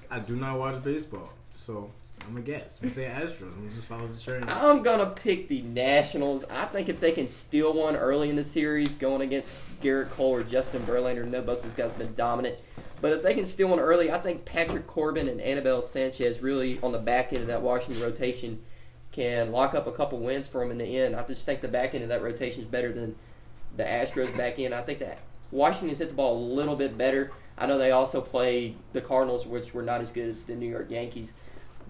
[0.09, 1.91] I do not watch baseball, so
[2.27, 2.81] I'm gonna guess.
[2.83, 3.53] We say Astros.
[3.53, 4.45] I'm gonna just follow the train.
[4.49, 6.45] I'm gonna pick the Nationals.
[6.51, 10.35] I think if they can steal one early in the series, going against Gerrit Cole
[10.35, 12.59] or Justin Verlander, no, both those guys have been dominant.
[13.01, 16.81] But if they can steal one early, I think Patrick Corbin and Anibal Sanchez really
[16.83, 18.61] on the back end of that Washington rotation
[19.13, 21.15] can lock up a couple wins for them in the end.
[21.15, 23.15] I just think the back end of that rotation is better than
[23.77, 24.75] the Astros back end.
[24.75, 25.19] I think that
[25.53, 27.31] Washington's hit the ball a little bit better.
[27.57, 30.69] I know they also played the Cardinals, which were not as good as the New
[30.69, 31.33] York Yankees.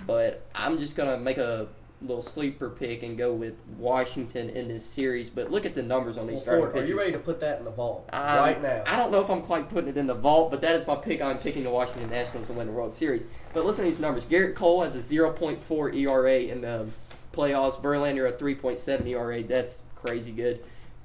[0.07, 1.69] But I'm just gonna make a
[2.03, 5.31] little sleeper pick and go with Washington in this series.
[5.31, 7.41] But look at the numbers on these Well, starting Ford, are you ready to put
[7.41, 8.85] that in the vault Um, right now?
[8.87, 10.97] I don't know if I'm quite putting it in the vault, but that is my
[10.97, 11.23] pick.
[11.23, 13.25] I'm picking the Washington Nationals to win the World Series.
[13.55, 14.27] But listen to these numbers.
[14.27, 16.87] Gerrit Cole has a 0.4 ERA in the
[17.33, 17.81] playoffs.
[17.81, 19.43] Verlander a 3.7 ERA.
[19.43, 20.63] That's crazy good.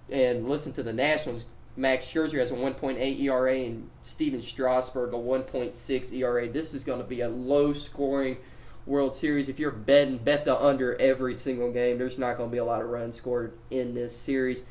[0.09, 1.47] And listen to the Nationals.
[1.77, 6.49] Max Scherzer has a 1.8 ERA and Stephen Strasburg a 1.6 ERA.
[6.49, 8.37] This is going to be a low scoring
[8.85, 9.49] World Series.
[9.49, 11.97] If you're betting, bet the under every single game.
[11.97, 14.63] There's not going to be a lot of runs scored in this series.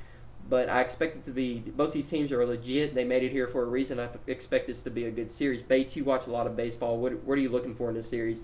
[0.48, 1.60] But I expect it to be.
[1.60, 2.94] Both these teams are legit.
[2.94, 4.00] They made it here for a reason.
[4.00, 5.62] I expect this to be a good series.
[5.62, 6.98] Bates, you watch a lot of baseball.
[6.98, 8.40] What, what are you looking for in this series?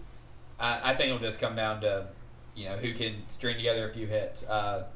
[0.61, 2.09] I, I think it'll just come down to
[2.55, 4.45] you know who can string together a few hits.
[4.45, 4.87] Uh,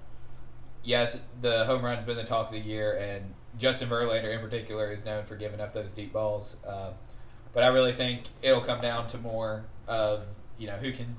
[0.82, 4.92] yes, the home run's been the talk of the year, and Justin Verlander in particular
[4.92, 6.56] is known for giving up those deep balls.
[6.66, 6.92] Uh,
[7.52, 10.24] but I really think it'll come down to more of
[10.60, 11.16] you know who can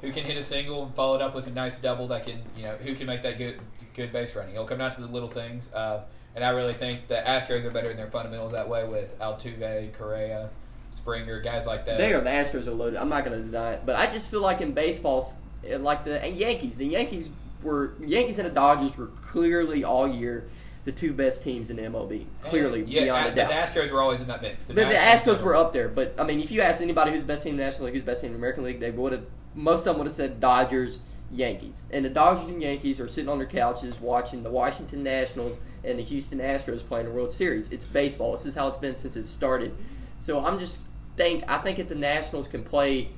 [0.00, 2.42] who can hit a single and follow it up with a nice double that can
[2.56, 3.60] you know who can make that good
[3.94, 4.54] good base running.
[4.54, 6.04] It'll come down to the little things, uh,
[6.34, 9.92] and I really think the Astros are better in their fundamentals that way with Altuve,
[9.94, 10.50] Correa,
[10.90, 11.98] Springer, guys like that.
[11.98, 12.98] They are the Astros are loaded.
[12.98, 15.26] I'm not going to deny it, but I just feel like in baseball,
[15.64, 17.30] like the and Yankees, the Yankees
[17.62, 20.48] were Yankees and the Dodgers were clearly all year
[20.86, 22.24] the two best teams in MLB.
[22.42, 23.48] Clearly, yeah, beyond a- doubt.
[23.48, 24.66] The Astros were always in that mix.
[24.66, 27.42] The, the Astros were up there, but I mean, if you ask anybody who's best
[27.42, 29.26] team in the National League, who's best team in the American League, they would have.
[29.56, 31.00] Most of them would have said Dodgers,
[31.32, 35.58] Yankees, and the Dodgers and Yankees are sitting on their couches watching the Washington Nationals
[35.82, 37.72] and the Houston Astros playing the World Series.
[37.72, 38.30] It's baseball.
[38.30, 39.74] This is how it's been since it started.
[40.20, 43.08] So I'm just think I think if the Nationals can play,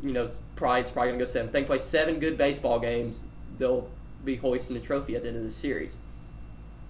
[0.00, 1.48] you know, probably it's probably gonna go seven.
[1.48, 3.24] If they can play seven good baseball games,
[3.58, 3.90] they'll
[4.24, 5.96] be hoisting the trophy at the end of the series.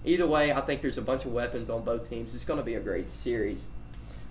[0.03, 2.33] Either way, I think there's a bunch of weapons on both teams.
[2.33, 3.67] It's going to be a great series.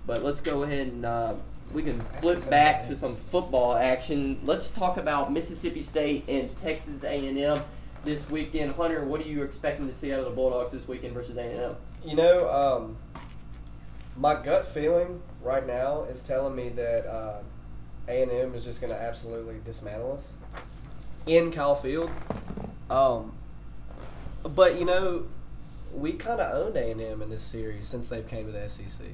[0.06, 1.35] But let's go ahead and uh,
[1.72, 4.40] we can flip back to some football action.
[4.44, 7.62] Let's talk about Mississippi State and Texas A&M
[8.04, 8.74] this weekend.
[8.74, 11.76] Hunter, what are you expecting to see out of the Bulldogs this weekend versus A&M?
[12.04, 12.96] You know, um,
[14.16, 17.38] my gut feeling right now is telling me that uh,
[18.09, 20.33] A&M is just going to absolutely dismantle us
[21.26, 22.11] in Kyle Field.
[22.88, 23.33] Um,
[24.42, 25.26] but you know,
[25.92, 29.07] we kind of owned A&M in this series since they've came to the SEC.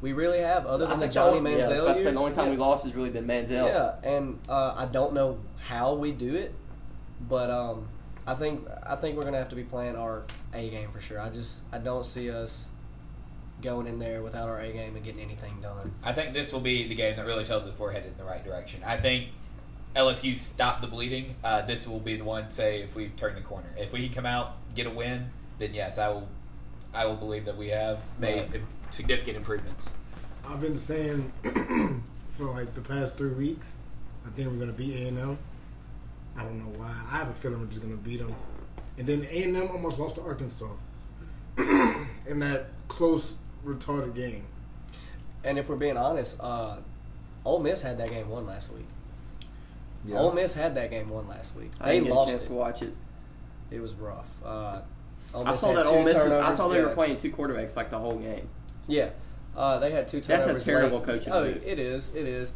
[0.00, 1.92] We really have, other I than the think Johnny only- yeah, I was Manziel about
[1.92, 2.14] to say, years.
[2.14, 2.50] the only time yeah.
[2.52, 3.66] we lost has really been Manziel.
[3.66, 6.54] Yeah, and uh, I don't know how we do it,
[7.28, 7.88] but um,
[8.26, 10.22] I think I think we're gonna have to be playing our
[10.54, 11.20] A game for sure.
[11.20, 12.70] I just I don't see us
[13.60, 15.92] going in there without our A game and getting anything done.
[16.02, 18.16] I think this will be the game that really tells us if we're headed in
[18.16, 18.82] the right direction.
[18.86, 19.28] I think
[19.94, 21.34] LSU stopped the bleeding.
[21.44, 22.50] Uh, this will be the one.
[22.50, 25.74] Say if we've turned the corner, if we can come out get a win, then
[25.74, 26.26] yes, I will.
[26.92, 29.88] I will believe that we have made significant improvements.
[30.44, 31.32] I've been saying
[32.30, 33.76] for like the past three weeks,
[34.26, 35.38] I think we're gonna beat A and M.
[36.36, 36.88] I don't know why.
[37.12, 38.34] I have a feeling we're just gonna beat them.
[38.98, 40.66] And then A and M almost lost to Arkansas
[41.58, 44.46] in that close, retarded game.
[45.44, 46.78] And if we're being honest, uh,
[47.44, 48.86] Ole Miss had that game won last week.
[50.04, 50.18] Yeah.
[50.18, 51.70] Ole Miss had that game won last week.
[51.80, 52.48] I They didn't get a lost chance it.
[52.48, 52.94] to watch it.
[53.70, 54.40] It was rough.
[54.44, 54.80] Uh,
[55.34, 56.14] Ole I Miss saw had that two Ole Miss.
[56.16, 56.56] I turnovers.
[56.56, 56.94] saw they were Yeah.
[56.94, 58.48] playing two quarterbacks like the whole game.
[58.88, 59.10] Yeah,
[59.56, 60.64] uh, they had two That's a turnovers.
[60.64, 61.06] terrible late.
[61.06, 61.62] coaching Oh, move.
[61.66, 62.14] it is.
[62.14, 62.54] It is.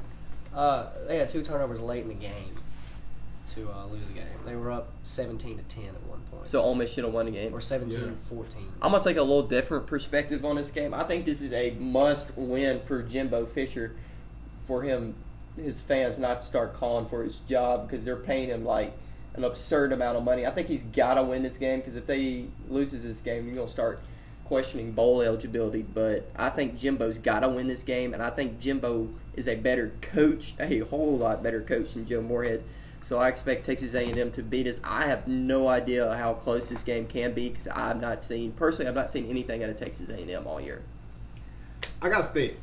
[0.55, 2.55] Uh, they had two turnovers late in the game
[3.55, 4.25] to uh, lose the game.
[4.47, 7.27] They were up seventeen to ten at one point, So Ole Miss should have won
[7.27, 7.55] the game.
[7.55, 8.47] or 17-14.
[8.83, 10.93] I'm gonna take a little different perspective on this game.
[10.95, 13.95] I think this is a must win for Jimbo Fisher,
[14.67, 15.15] for him,
[15.57, 18.93] his fans not to start calling for his job because they're paying him like
[19.35, 20.47] an absurd amount of money.
[20.47, 23.55] I think he's got to win this game because if they loses this game, you're
[23.55, 24.01] gonna start
[24.45, 25.83] questioning bowl eligibility.
[25.83, 29.57] But I think Jimbo's got to win this game, and I think Jimbo is a
[29.57, 32.63] better coach, a whole lot better coach than Joe Moorhead.
[33.01, 34.81] So I expect Texas A&M to beat us.
[34.83, 38.89] I have no idea how close this game can be because I've not seen personally.
[38.89, 40.81] I've not seen anything out of Texas A&M all year.
[42.01, 42.57] I got to stay.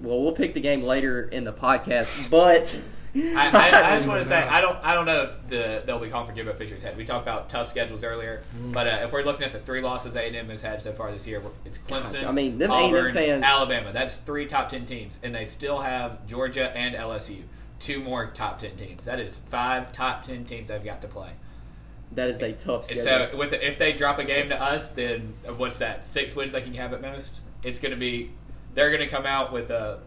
[0.00, 2.80] Well, we'll pick the game later in the podcast, but
[3.36, 5.98] I, I, I just want to say I don't I don't know if the they'll
[6.00, 6.96] be calling for Jimbo Fisher's head.
[6.96, 8.72] We talked about tough schedules earlier, mm.
[8.72, 10.92] but uh, if we're looking at the three losses A and M has had so
[10.92, 13.92] far this year, it's Clemson, Gosh, I mean, them Auburn, fans- Alabama.
[13.92, 17.42] That's three top ten teams, and they still have Georgia and LSU,
[17.78, 19.04] two more top ten teams.
[19.04, 21.30] That is five top ten teams they've got to play.
[22.12, 23.30] that is a tough And schedule.
[23.32, 26.04] so with if they drop a game to us, then uh, what's that?
[26.06, 27.40] Six wins they can have at most.
[27.64, 28.30] It's going to be
[28.74, 30.00] they're going to come out with a.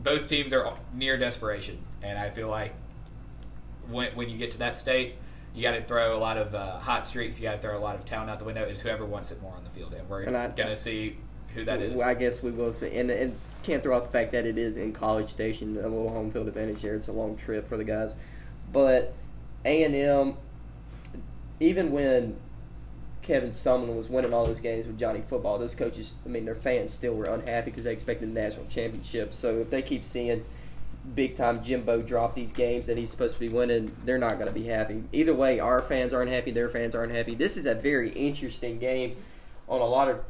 [0.00, 2.72] Both teams are near desperation, and I feel like
[3.88, 5.14] when when you get to that state,
[5.54, 7.38] you got to throw a lot of uh, hot streaks.
[7.38, 8.62] You got to throw a lot of talent out the window.
[8.62, 11.16] It's whoever wants it more on the field, and we're going to see
[11.54, 11.94] who that is.
[11.94, 14.58] Well, I guess we will see, and, and can't throw out the fact that it
[14.58, 16.94] is in College Station, a little home field advantage there.
[16.94, 18.16] It's a long trip for the guys,
[18.72, 19.14] but
[19.64, 20.36] A and M,
[21.60, 22.36] even when
[23.22, 26.54] Kevin Sumlin was winning all those games with Johnny Football, those coaches, I mean, their
[26.54, 29.34] fans still were unhappy because they expected the national championship.
[29.34, 30.44] So if they keep seeing
[31.14, 34.46] big time Jimbo drop these games that he's supposed to be winning, they're not going
[34.46, 35.04] to be happy.
[35.12, 37.34] Either way, our fans aren't happy, their fans aren't happy.
[37.34, 39.16] This is a very interesting game
[39.68, 40.20] on a lot of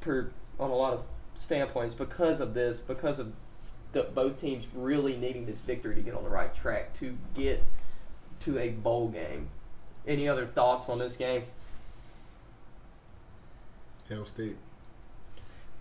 [0.00, 3.32] per on a lot of standpoints because of this, because of
[3.92, 7.62] the, both teams really needing this victory to get on the right track to get
[8.40, 9.48] to a bowl game.
[10.06, 11.42] Any other thoughts on this game?
[14.08, 14.56] Hell State.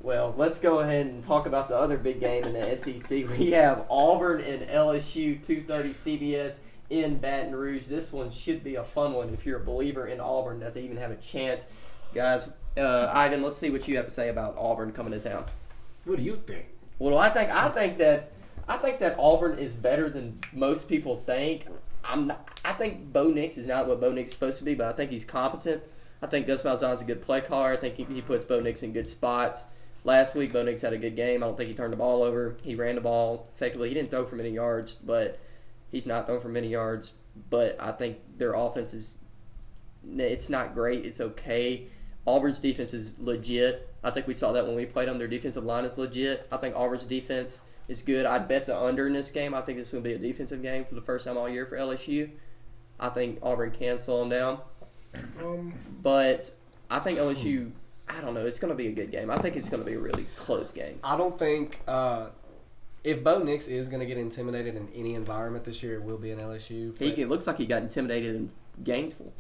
[0.06, 3.28] Well, let's go ahead and talk about the other big game in the SEC.
[3.40, 6.58] We have Auburn and LSU, 2:30 CBS
[6.92, 7.88] in Baton Rouge.
[7.88, 10.84] This one should be a fun one if you're a believer in Auburn that they
[10.84, 11.66] even have a chance.
[12.14, 15.44] Guys, uh, Ivan, let's see what you have to say about Auburn coming to town.
[16.04, 16.68] What do you think?
[17.00, 18.32] Well, I think I think that
[18.68, 21.66] I think that Auburn is better than most people think.
[22.04, 22.60] I'm not.
[22.64, 24.94] I think Bo Nix is not what Bo Nix is supposed to be, but I
[24.94, 25.82] think he's competent.
[26.22, 27.72] I think Gus Malzahn's a good play caller.
[27.72, 29.64] I think he, he puts Bo Nix in good spots.
[30.06, 31.44] Last week, Bo Nix had a good game.
[31.44, 32.56] I don't think he turned the ball over.
[32.64, 33.90] He ran the ball effectively.
[33.90, 35.40] He didn't throw for many yards, but
[35.92, 37.14] he's not throwing for many yards.
[37.50, 39.18] But I think their offense is.
[40.18, 41.06] It's not great.
[41.06, 41.88] It's okay.
[42.28, 43.90] Auburn's defense is legit.
[44.04, 45.18] I think we saw that when we played them.
[45.18, 46.48] Their defensive line is legit.
[46.52, 48.28] I think Auburn's defense is good.
[48.28, 49.56] I'd bet the under in this game.
[49.56, 51.50] I think this is going to be a defensive game for the first time all
[51.50, 52.30] year for LSU.
[53.00, 54.60] I think Auburn can slow them down.
[55.44, 56.52] Um, But
[56.90, 57.72] I think LSU,
[58.08, 59.32] I don't know, it's going to be a good game.
[59.32, 61.00] I think it's going to be a really close game.
[61.04, 62.28] I don't think uh,
[63.04, 66.18] if Bo Nix is going to get intimidated in any environment this year, it will
[66.18, 66.98] be in LSU.
[66.98, 68.52] He it looks like he got intimidated in
[68.84, 69.34] Gainesville.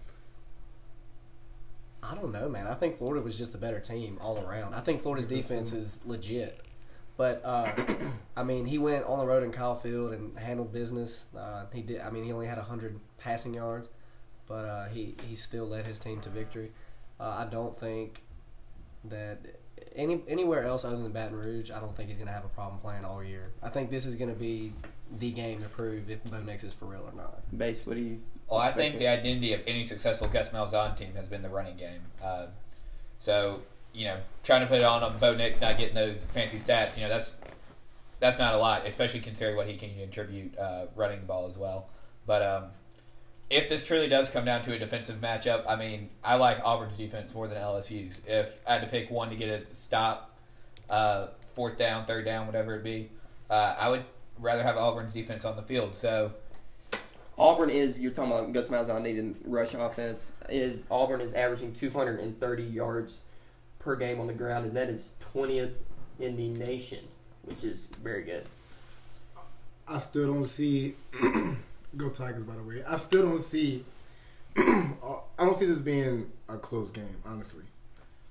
[2.03, 2.67] I don't know, man.
[2.67, 4.75] I think Florida was just a better team all around.
[4.75, 6.61] I think Florida's defense is legit.
[7.17, 7.71] But uh,
[8.37, 11.27] I mean, he went on the road in Kyle Field and handled business.
[11.35, 12.01] Uh, he did.
[12.01, 13.89] I mean, he only had hundred passing yards,
[14.47, 16.71] but uh, he he still led his team to victory.
[17.19, 18.23] Uh, I don't think
[19.09, 19.39] that
[19.95, 22.49] any anywhere else other than Baton Rouge, I don't think he's going to have a
[22.49, 23.51] problem playing all year.
[23.63, 24.73] I think this is going to be
[25.19, 27.57] the game to prove if Bo Nix is for real or not.
[27.57, 28.21] Base, what do you?
[28.49, 31.77] Well, I think the identity of any successful Gus Malzahn team has been the running
[31.77, 32.01] game.
[32.23, 32.47] Uh,
[33.17, 33.61] so,
[33.93, 36.97] you know, trying to put it on on Bo Nix not getting those fancy stats,
[36.97, 37.35] you know, that's
[38.19, 41.57] that's not a lot, especially considering what he can contribute uh, running the ball as
[41.57, 41.89] well.
[42.25, 42.63] But um,
[43.49, 46.97] if this truly does come down to a defensive matchup, I mean, I like Auburn's
[46.97, 48.23] defense more than LSU's.
[48.27, 50.35] If I had to pick one to get a stop,
[50.89, 53.09] uh, fourth down, third down, whatever it be,
[53.49, 54.03] uh, I would
[54.39, 55.95] rather have Auburn's defense on the field.
[55.95, 56.33] So.
[57.37, 60.33] Auburn is you're talking about Gus Malzahn needing rush offense.
[60.47, 63.23] Is Auburn is averaging 230 yards
[63.79, 65.79] per game on the ground, and that is 20th
[66.19, 67.03] in the nation,
[67.43, 68.45] which is very good.
[69.85, 70.95] I still don't see.
[71.97, 72.83] go Tigers, by the way.
[72.87, 73.83] I still don't see.
[74.57, 77.63] Uh, I don't see this being a close game, honestly.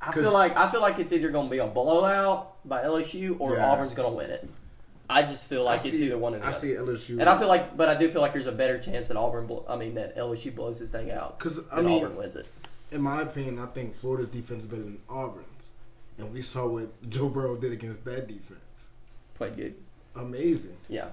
[0.00, 3.36] I feel like I feel like it's either going to be a blowout by LSU
[3.38, 3.70] or Yeah.
[3.70, 4.48] Auburn's going to win it.
[5.08, 6.58] I just feel like I it's see, either one of the I other.
[6.58, 7.20] see LSU.
[7.20, 9.46] And I feel like, but I do feel like there's a better chance that Auburn,
[9.46, 12.48] blo- I mean, that LSU blows this thing out because I mean, Auburn wins it.
[12.90, 15.70] in my opinion, I think Florida's defense is better than Auburn's,
[16.18, 18.88] and we saw what Joe Burrow did against that defense.
[19.34, 19.74] Played good,
[20.16, 20.76] Amazing.
[20.88, 21.08] yeah.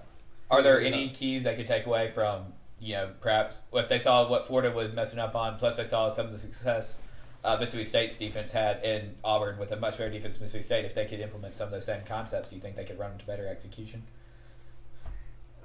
[0.51, 0.87] Are there Yeah.
[0.89, 4.69] any keys they could take away from, you know, perhaps if they saw what Florida
[4.75, 6.97] was messing up on, plus they saw some of the success
[7.43, 10.85] uh, Mississippi State's defense had in Auburn with a much better defense than Mississippi State,
[10.85, 13.13] if they could implement some of those same concepts, do you think they could run
[13.13, 14.03] into better execution?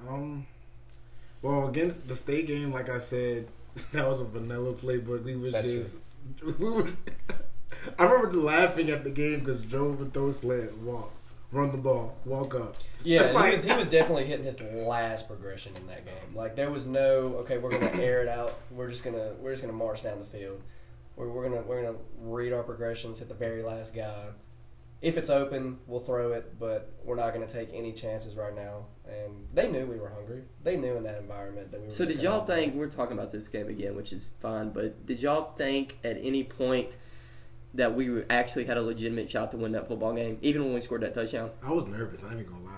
[0.08, 0.46] Um,
[1.42, 3.48] well, against the state game, like I said,
[3.92, 5.24] that was a vanilla playbook.
[5.24, 5.98] We was That's just
[6.58, 6.88] we were.
[7.98, 11.12] I remember laughing at the game because Joe would throw slant, walk,
[11.56, 12.76] run the ball, walk up.
[13.04, 16.34] Yeah, Like- he was, he was definitely hitting his last progression in that game.
[16.34, 18.58] Like there was no okay, we're gonna air it out.
[18.70, 20.60] We're just gonna we're just gonna march down the field.
[21.16, 24.26] We're, we're gonna we're gonna read our progressions, hit the very last guy.
[25.02, 28.86] If it's open, we'll throw it, but we're not gonna take any chances right now.
[29.06, 30.42] And they knew we were hungry.
[30.64, 31.92] They knew in that environment that we were.
[31.92, 35.22] So did y'all think we're talking about this game again, which is fine, but did
[35.22, 36.96] y'all think at any point
[37.76, 40.80] that we actually had a legitimate shot to win that football game, even when we
[40.80, 41.50] scored that touchdown?
[41.62, 42.22] I was nervous.
[42.24, 42.72] I ain't even gonna lie.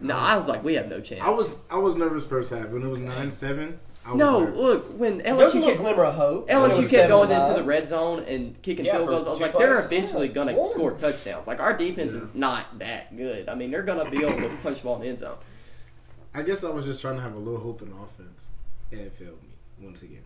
[0.00, 1.22] No, I was like, we have no chance.
[1.22, 3.80] I was I was nervous first half when it was nine seven.
[4.04, 4.60] I was no, nervous.
[4.88, 6.48] look when There was a LSU little kept, glimmer of hope.
[6.48, 9.26] when it LSU kept going into the red zone and kicking Yeah, field goals.
[9.26, 9.86] I was like, they're plays.
[9.86, 10.62] eventually going to Yeah.
[10.62, 11.46] score touchdowns.
[11.48, 12.20] Like our defense Yeah.
[12.20, 13.48] is not that good.
[13.48, 15.38] I mean, they're going to be able to punch the ball in the end zone.
[16.34, 18.50] I guess I was just trying to have a little hope in offense,
[18.92, 19.48] and it failed me
[19.84, 20.22] once again.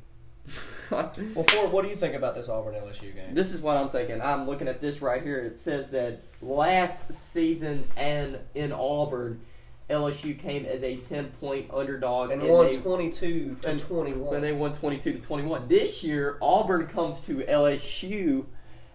[0.90, 3.32] Well, Ford, what do you think about this Auburn LSU game?
[3.32, 4.20] This is what I'm thinking.
[4.20, 5.38] I'm looking at this right here.
[5.38, 9.40] It says that last season and in Auburn,
[9.88, 14.34] LSU came as a 10 point underdog and and won they- twenty-two to and- twenty-one.
[14.34, 15.68] And they won 22 to 21.
[15.68, 18.46] This year, Auburn comes to LSU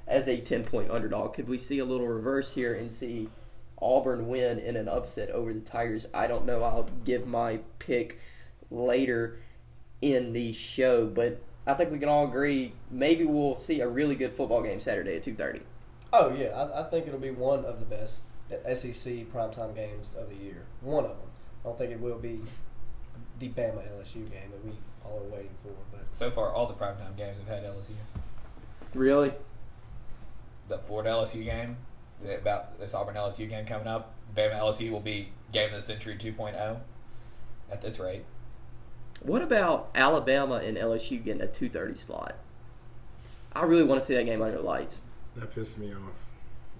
[0.07, 1.33] as a 10 point underdog.
[1.33, 3.29] Could we see a little reverse here and see
[3.81, 6.07] Auburn win in an upset over the Tigers?
[6.13, 6.61] I don't know.
[6.63, 8.19] I'll give my pick
[8.69, 9.37] later
[10.01, 14.15] in the show, but I think we can all agree maybe we'll see a really
[14.15, 15.61] good football game Saturday at 2:30.
[16.13, 20.29] Oh yeah, I, I think it'll be one of the best SEC primetime games of
[20.29, 20.65] the year.
[20.81, 21.29] One of them.
[21.63, 22.39] I don't think it will be
[23.39, 24.71] the Bama LSU game that we
[25.03, 25.71] all are waiting for.
[25.91, 27.93] But So far, all the primetime games have had LSU.
[28.93, 29.33] Really?
[30.67, 31.77] The Florida LSU game,
[32.23, 35.81] the- about this Auburn LSU game coming up, Bama LSU will be game of the
[35.81, 36.77] century 2.0
[37.71, 38.23] at this rate.
[39.23, 42.35] What about Alabama and LSU getting a 2:30 slot?
[43.53, 45.01] I really want to see that game under the lights.
[45.35, 46.29] That pissed me off.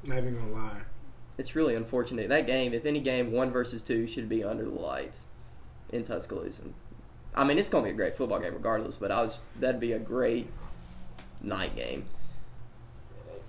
[0.04, 0.82] Not even gonna lie.
[1.38, 2.30] It's really unfortunate.
[2.30, 5.26] That game, if any game, one versus two, should be under the lights
[5.90, 6.64] in Tuscaloosa.
[7.34, 8.96] I mean, it's going to be a great football game regardless.
[8.96, 10.48] But I was that'd be a great
[11.42, 12.06] night game.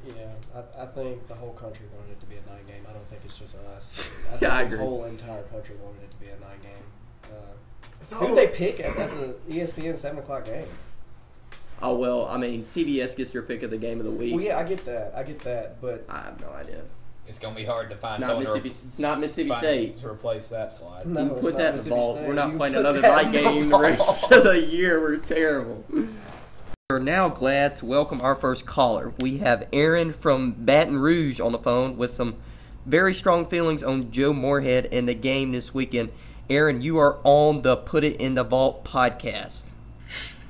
[0.07, 0.15] Yeah,
[0.55, 2.85] I, I think the whole country wanted it to be a night game.
[2.89, 4.11] I don't think it's just us.
[4.27, 4.79] I think Yeah, I the agree.
[4.79, 6.85] whole entire country wanted it to be a night game.
[7.25, 7.55] Uh,
[8.01, 10.67] So, who did they pick as as a E ESPN seven o'clock game?
[11.83, 14.35] Oh well, I mean, CBS gets your pick of the game of the week.
[14.35, 15.13] Well, yeah, I get that.
[15.15, 16.83] I get that, but I have no idea.
[17.29, 18.87] It's gonna be hard to It's find not someone to, Mississippi.
[18.89, 19.99] It's not Mississippi find State.
[19.99, 21.07] to replace that slide.
[21.07, 22.17] No, you put that in the vault.
[22.19, 22.29] State.
[22.29, 25.01] We're not You playing another night in the game the rest of the year.
[25.01, 25.85] We're terrible.
[26.89, 29.13] We're now glad to welcome our first caller.
[29.19, 32.37] We have Aaron from Baton Rouge on the phone with some
[32.87, 36.11] very strong feelings on Joe Moorhead and the game this weekend.
[36.49, 39.65] Aaron, you are on the Put It in the Vault podcast.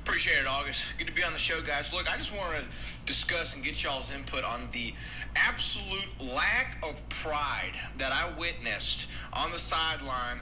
[0.03, 0.95] Appreciate it, August.
[0.99, 1.91] Good to be on the show, guys.
[1.91, 2.61] Look, I just want to
[3.07, 4.93] discuss and get y'all's input on the
[5.35, 10.41] absolute lack of pride that I witnessed on the sideline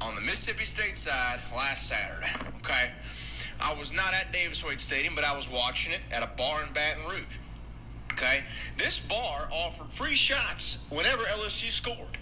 [0.00, 2.32] on the Mississippi State side last Saturday.
[2.60, 2.92] Okay?
[3.60, 6.62] I was not at Davis Wade Stadium, but I was watching it at a bar
[6.62, 7.36] in Baton Rouge.
[8.12, 8.44] Okay?
[8.78, 12.16] This bar offered free shots whenever LSU scored.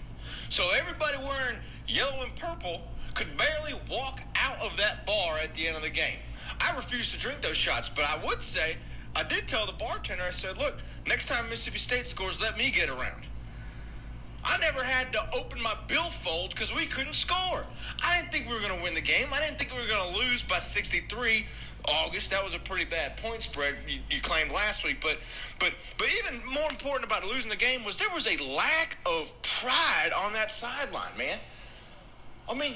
[0.49, 1.57] So everybody wearing
[1.87, 2.81] yellow and purple
[3.13, 6.19] could barely walk out of that bar at the end of the game.
[6.59, 8.77] I refused to drink those shots, but I would say
[9.15, 10.75] I did tell the bartender, I said, look,
[11.07, 13.23] next time Mississippi State scores, let me get around.
[14.43, 17.65] I never had to open my billfold because we couldn't score.
[18.03, 19.27] I didn't think we were going to win the game.
[19.33, 21.45] I didn't think we were going to lose by 63.
[21.87, 24.97] August, that was a pretty bad point spread you, you claimed last week.
[25.01, 25.17] But,
[25.59, 29.33] but, but even more important about losing the game was there was a lack of
[29.41, 31.39] pride on that sideline, man.
[32.49, 32.75] I mean,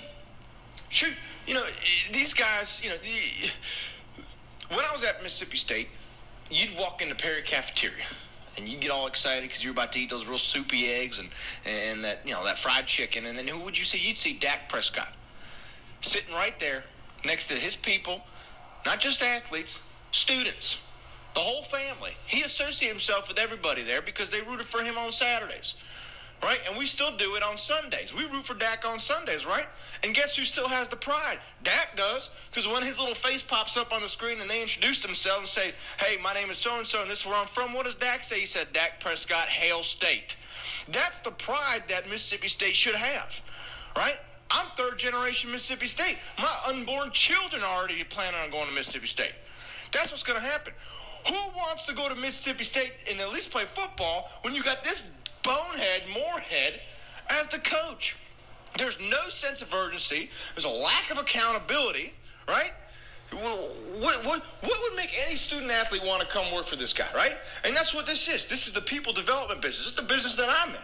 [0.90, 1.14] shoot,
[1.46, 1.64] you know,
[2.12, 2.96] these guys, you know,
[4.76, 5.90] when I was at Mississippi State,
[6.50, 8.06] you'd walk in the Perry cafeteria
[8.58, 11.30] and you'd get all excited because you're about to eat those real soupy eggs and
[11.68, 14.06] and that you know that fried chicken, and then who would you see?
[14.08, 15.14] You'd see Dak Prescott
[16.02, 16.84] sitting right there
[17.26, 18.22] next to his people,
[18.86, 20.86] not just athletes, students,
[21.34, 22.12] the whole family.
[22.26, 25.76] He associated himself with everybody there because they rooted for him on Saturdays.
[26.42, 26.60] Right?
[26.68, 28.16] And we still do it on Sundays.
[28.16, 29.66] We root for Dak on Sundays, right?
[30.04, 31.38] And guess who still has the pride?
[31.64, 32.30] Dak does.
[32.50, 35.48] Because when his little face pops up on the screen and they introduce themselves and
[35.50, 35.74] say,
[36.06, 37.96] hey, my name is so and so and this is where I'm from, what does
[37.96, 38.40] Dak say?
[38.40, 40.38] He said, Dak Prescott, Hail State.
[40.92, 43.42] That's the pride that Mississippi State should have,
[43.96, 44.18] right?
[44.52, 46.18] I'm third generation Mississippi State.
[46.40, 49.34] My unborn children are already planning on going to Mississippi State.
[49.92, 50.74] That's what's going to happen.
[51.28, 54.84] Who wants to go to Mississippi State and at least play football when you got
[54.84, 56.82] this bonehead, Moorhead,
[57.32, 58.18] as the coach?
[58.78, 60.30] There's no sense of urgency.
[60.56, 62.14] There's a lack of accountability,
[62.48, 62.72] right?
[63.32, 67.08] What, what, what would make any student athlete want to come work for this guy,
[67.14, 67.36] right?
[67.64, 68.48] And that's what this is.
[68.48, 69.88] This is the people development business.
[69.88, 70.82] It's the business that I'm in.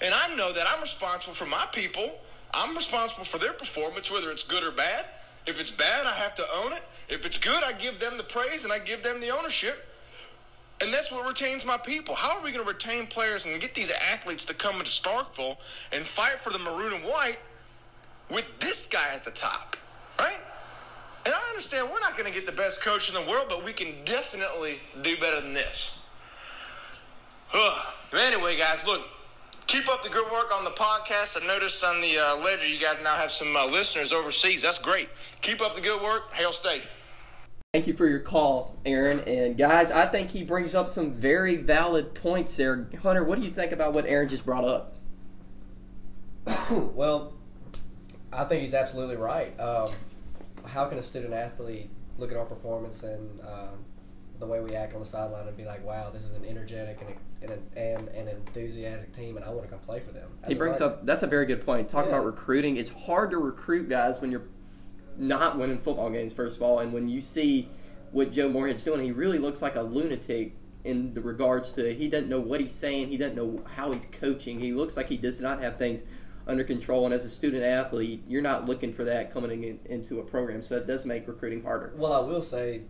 [0.00, 2.18] And I know that I'm responsible for my people.
[2.54, 5.06] I'm responsible for their performance, whether it's good or bad.
[5.46, 6.82] If it's bad, I have to own it.
[7.08, 9.87] If it's good, I give them the praise and I give them the ownership.
[10.80, 12.14] And that's what retains my people.
[12.14, 15.56] How are we going to retain players and get these athletes to come into Starkville
[15.92, 17.38] and fight for the maroon and white
[18.30, 19.76] with this guy at the top,
[20.18, 20.38] right?
[21.26, 23.64] And I understand we're not going to get the best coach in the world, but
[23.64, 25.98] we can definitely do better than this.
[27.52, 27.86] Ugh.
[28.14, 29.02] Anyway, guys, look,
[29.66, 31.42] keep up the good work on the podcast.
[31.42, 34.62] I noticed on the uh, ledger you guys now have some uh, listeners overseas.
[34.62, 35.08] That's great.
[35.40, 36.32] Keep up the good work.
[36.34, 36.86] Hail State.
[37.74, 39.20] Thank you for your call, Aaron.
[39.26, 42.88] And guys, I think he brings up some very valid points there.
[43.02, 44.96] Hunter, what do you think about what Aaron just brought up?
[46.70, 47.34] well,
[48.32, 49.52] I think he's absolutely right.
[49.60, 49.90] Um,
[50.64, 53.72] how can a student athlete look at our performance and uh,
[54.38, 57.02] the way we act on the sideline and be like, "Wow, this is an energetic
[57.02, 60.30] and and an, and an enthusiastic team, and I want to come play for them."
[60.42, 61.90] As He brings up that's a very good point.
[61.90, 62.16] Talking Yeah.
[62.16, 64.44] about recruiting, it's hard to recruit guys when you're
[65.18, 66.32] not winning football games.
[66.32, 67.68] First of all, and when you see
[68.12, 70.54] what Joe Moorhead's doing, he really looks like a lunatic
[70.84, 74.06] in the regards to he doesn't know what he's saying, he doesn't know how he's
[74.06, 74.58] coaching.
[74.58, 76.04] He looks like he does not have things
[76.46, 77.04] under control.
[77.04, 80.62] And as a student athlete, you're not looking for that coming in, into a program,
[80.62, 81.92] so it does make recruiting harder.
[81.96, 82.82] Well, I will say,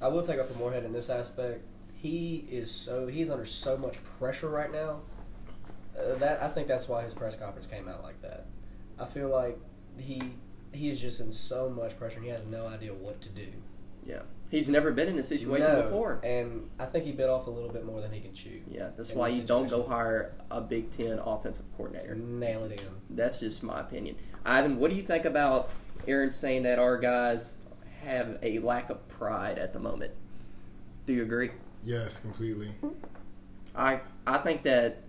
[0.00, 1.62] I will take up for Moorhead in this aspect.
[1.94, 5.00] He is so he's under so much pressure right now.
[5.98, 8.46] Uh, that I think that's why his press conference came out like that.
[8.98, 9.58] I feel like
[9.96, 10.22] he
[10.72, 12.16] he is just in so much pressure.
[12.16, 13.46] and He has no idea what to do.
[14.04, 16.20] Yeah, he's never been in a situation No, before.
[16.24, 18.60] and I think he bit off a little bit more than he can chew.
[18.70, 22.14] Yeah, that's why you don't go hire a Big Ten offensive coordinator.
[22.14, 22.88] Nail it in.
[23.10, 24.16] That's just my opinion.
[24.46, 25.70] Ivan, what do you think about
[26.06, 27.62] Aaron saying that our guys
[28.02, 30.12] have a lack of pride at the moment?
[31.04, 31.50] Do you agree?
[31.84, 32.72] Yes, completely.
[33.74, 35.02] I I think that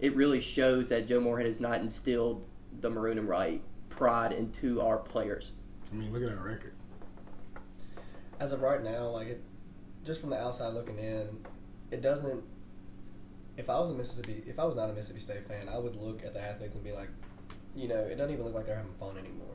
[0.00, 2.44] it really shows that Joe Moorhead has not instilled
[2.80, 3.62] the maroon and white
[3.96, 5.52] pride into our players.
[5.90, 6.74] I mean, look at that record.
[8.40, 9.42] As of right now, like it,
[10.04, 11.28] just from the outside looking in,
[11.90, 12.42] it doesn't.
[13.56, 15.94] If I was a Mississippi, if I was not a Mississippi State fan, I would
[15.96, 17.10] look at the athletes and be like,
[17.76, 19.46] you know, it doesn't even look like they're having fun anymore.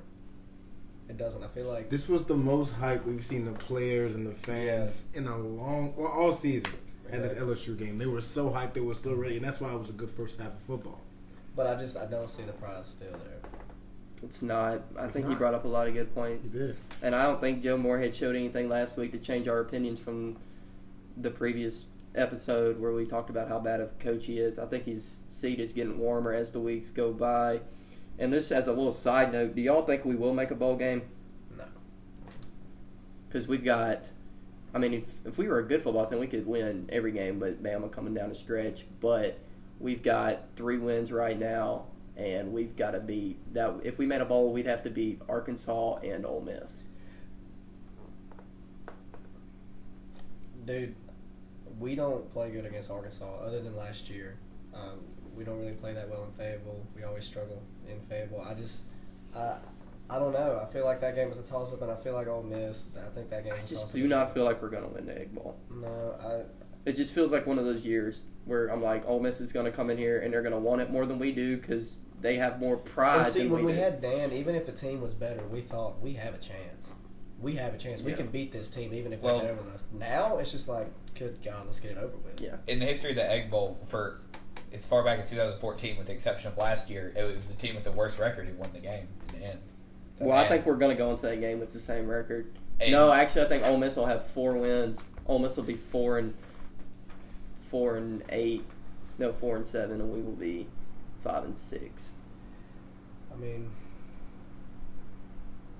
[1.09, 1.43] It doesn't.
[1.43, 5.05] I feel like This was the most hype we've seen the players and the fans
[5.13, 6.73] in a long, well, all season
[7.11, 7.41] at this Yeah.
[7.43, 7.97] LSU game.
[7.97, 10.11] They were so hyped, they were so ready, and that's why it was a good
[10.11, 11.01] first half of football.
[11.55, 13.36] But I just I don't see the pride still there.
[14.23, 14.81] It's not.
[14.97, 16.51] I It's think he brought up a lot of good points.
[16.51, 16.77] He did.
[17.01, 20.37] And I don't think Joe Moorhead showed anything last week to change our opinions from
[21.17, 24.57] the previous episode where we talked about how bad of a coach he is.
[24.57, 27.61] I think his seat is getting warmer as the weeks go by.
[28.19, 30.75] And this, as a little side note, do y'all think we will make a bowl
[30.75, 31.03] game?
[31.55, 31.65] No.
[33.27, 34.09] Because we've got,
[34.73, 37.37] I mean, if, if we were a good football team, we could win every game,
[37.37, 38.85] but Bama coming down the stretch.
[38.99, 39.37] But
[39.79, 41.85] we've got three wins right now,
[42.17, 43.75] and we've got to beat that.
[43.83, 46.83] If we made a bowl, we'd have to beat Arkansas and Ole Miss.
[50.65, 50.95] Dude,
[51.79, 54.37] we don't play good against Arkansas other than last year.
[54.73, 54.99] Um,
[55.35, 56.85] we don't really play that well in Fayetteville.
[56.95, 58.41] We always struggle in Fayetteville.
[58.41, 58.87] I just,
[59.35, 59.57] I,
[60.09, 60.59] I don't know.
[60.61, 62.87] I feel like that game was a toss up, and I feel like Ole Miss.
[62.97, 63.53] I think that game.
[63.53, 65.57] I just do not feel like we're going to win the Egg Bowl.
[65.69, 66.41] No, I.
[66.89, 69.65] It just feels like one of those years where I'm like, Ole Miss is going
[69.65, 71.99] to come in here and they're going to want it more than we do because
[72.21, 73.79] they have more pride And see, than when we, we do.
[73.83, 76.91] had Dan, even if the team was better, we thought we have a chance.
[77.39, 78.01] We have a chance.
[78.01, 78.17] We Yeah.
[78.17, 79.85] can beat this team, even if Well- they're better than us.
[79.93, 82.41] Now it's just like, good God, let's get it over with.
[82.41, 82.57] yeah.
[82.67, 84.21] in the history of the Egg Bowl, for
[84.73, 87.75] as far back as 2014, with the exception of last year, it was the team
[87.75, 89.59] with the worst record who won the game in the end.
[90.19, 92.47] Well, I think we're going to go into that game with the same record.
[92.79, 95.03] and- no, actually, I think Ole Miss will have four wins.
[95.27, 96.33] Ole Miss will be four and
[97.69, 98.63] four and eight.
[99.19, 100.67] No, four and seven, and we will be
[101.23, 102.11] five and six.
[103.33, 103.69] I mean,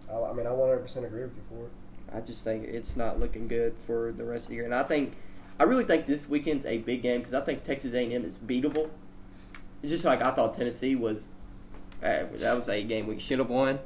[0.10, 1.72] I, I mean, I 100% agree with you for it.
[2.14, 4.84] I just think it's not looking good for the rest of the year, and I
[4.84, 5.16] think
[5.60, 8.90] I really think this weekend's a big game because I think Texas A&M is beatable.
[9.82, 11.28] It's just like I thought Tennessee was.
[12.04, 13.80] Uh, that was a game we should have won.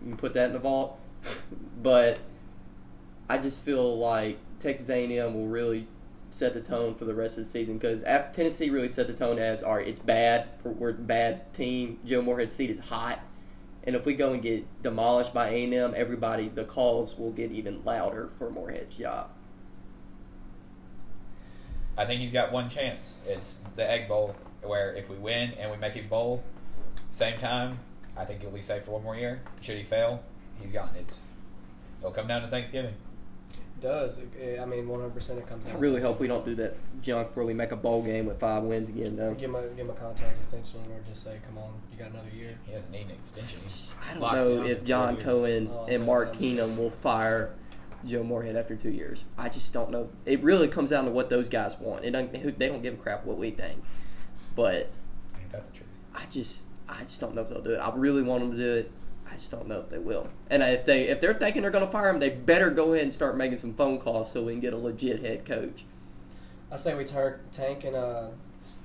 [0.00, 0.98] You can put that in the vault,
[1.82, 2.18] but
[3.28, 5.86] I just feel like Texas A&M will really
[6.34, 9.38] set the tone for the rest of the season because Tennessee really set the tone
[9.38, 10.48] as all right, it's bad.
[10.64, 12.00] We're, we're a bad team.
[12.04, 13.20] Joe Moorhead's seat is hot.
[13.84, 17.84] And if we go and get demolished by A&M, everybody, the calls will get even
[17.84, 19.30] louder for Moorhead's job.
[21.96, 23.18] I think he's got one chance.
[23.26, 26.42] It's the Egg Bowl, where if we win and we make it bowl,
[27.12, 27.78] same time,
[28.16, 29.42] I think he'll be safe for one more year.
[29.60, 30.24] Should he fail,
[30.60, 30.90] he's gone.
[30.98, 31.22] It's
[32.00, 32.94] it'll come down to Thanksgiving.
[33.84, 34.18] It does.
[34.18, 35.74] It, it- I mean, 100% it comes out.
[35.74, 38.40] I really hope we don't do that junk where we make a bowl game with
[38.40, 39.34] five wins again, though.
[39.34, 42.10] Give him, a, give him a contract extension or just say, come on, you got
[42.10, 42.58] another year.
[42.64, 43.60] He doesn't need an extension.
[43.62, 45.16] He's I don't locked know if John.
[45.18, 46.40] Cohen Oh, and Mark no.
[46.40, 47.54] Keenum will fire
[48.06, 49.24] Joe Moorhead after two years.
[49.36, 50.08] I just don't know.
[50.24, 52.04] It really comes down to what those guys want.
[52.04, 53.82] It don't, they don't give a crap what we think.
[54.56, 54.88] But
[55.38, 55.88] Ain't that the truth?
[56.14, 57.78] I just I just don't know if they'll do it.
[57.78, 58.92] I really want them to do it.
[59.30, 60.28] I just don't know if they will.
[60.50, 63.02] And if they if they're thinking they're going to fire him, they better go ahead
[63.04, 65.84] and start making some phone calls so we can get a legit head coach.
[66.70, 68.28] I say we tar- tank and uh,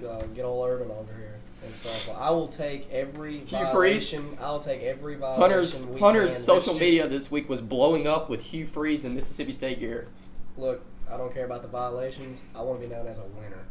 [0.08, 1.36] uh, get old Urban over here
[1.66, 2.16] and stuff.
[2.20, 4.16] I will take every Hugh Freeze?
[4.42, 5.42] I'll take every violation.
[5.42, 6.44] Hunter's we Hunter's can.
[6.44, 10.08] social just- media this week was blowing up with Hugh Freeze and Mississippi State gear.
[10.58, 12.46] Look, I don't care about the violations.
[12.56, 13.66] I want to be known as a winner.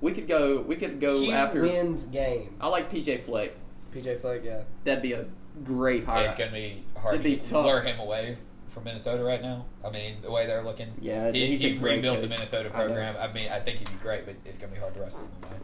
[0.00, 0.60] We could go.
[0.60, 1.62] We could go Hugh after.
[1.62, 2.54] wins game.
[2.60, 3.52] I like PJ Fleck.
[3.94, 4.60] PJ Fleck, yeah.
[4.84, 5.26] That'd be a
[5.64, 6.24] great Yeah, hire.
[6.26, 7.64] it's gonna be hard It'd to be get- tough.
[7.64, 8.36] lure him away
[8.68, 9.66] from Minnesota right now.
[9.84, 10.88] I mean, the way they're looking.
[11.00, 12.28] Yeah, he, he's a he great rebuilt the.
[12.28, 13.16] Minnesota program.
[13.18, 15.28] I, mean, I think he'd be great, but it's gonna be hard to wrestle him
[15.42, 15.56] away.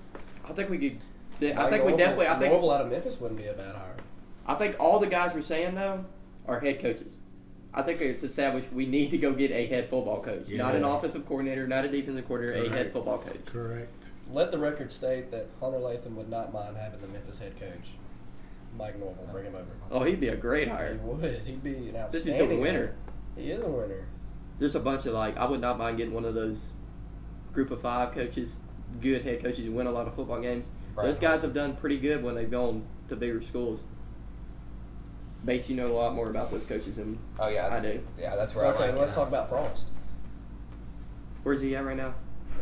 [0.49, 0.99] I think we could.
[1.42, 2.26] I Mike think we Norvell- definitely.
[2.28, 2.53] I think.
[2.53, 3.97] Norvell out of Memphis wouldn't be a bad hire.
[4.47, 6.05] I think all the guys we're saying though
[6.47, 7.16] are head coaches.
[7.76, 10.84] I think it's established we need to go get a head football coach, not an
[10.84, 13.45] offensive coordinator, not a defensive coordinator, a head football coach.
[13.47, 14.11] Correct.
[14.30, 17.90] Let the record state that Hunter Latham would not mind having the Memphis head coach,
[18.77, 19.66] Mike Norvell, bring him over.
[19.91, 20.95] Oh, he'd be a great hire.
[20.95, 21.41] He would.
[21.47, 22.51] He'd be an This outstanding.
[22.51, 22.95] is a winner.
[23.37, 24.07] He is a winner.
[24.59, 26.72] There's a bunch of like I would not mind getting one of those
[27.53, 28.59] group of five coaches,
[29.01, 30.70] good head coaches who win a lot of football games.
[30.95, 31.05] Right.
[31.07, 33.85] Those guys have done pretty good when they've gone to bigger schools.
[35.45, 37.18] Bates, you know a lot more about those coaches than me.
[37.39, 38.01] Oh yeah, I do.
[38.18, 38.99] Yeah, that's where I Okay, like.
[38.99, 39.16] let's it.
[39.16, 39.87] talk about Frost,
[41.43, 42.14] Where's he at right now?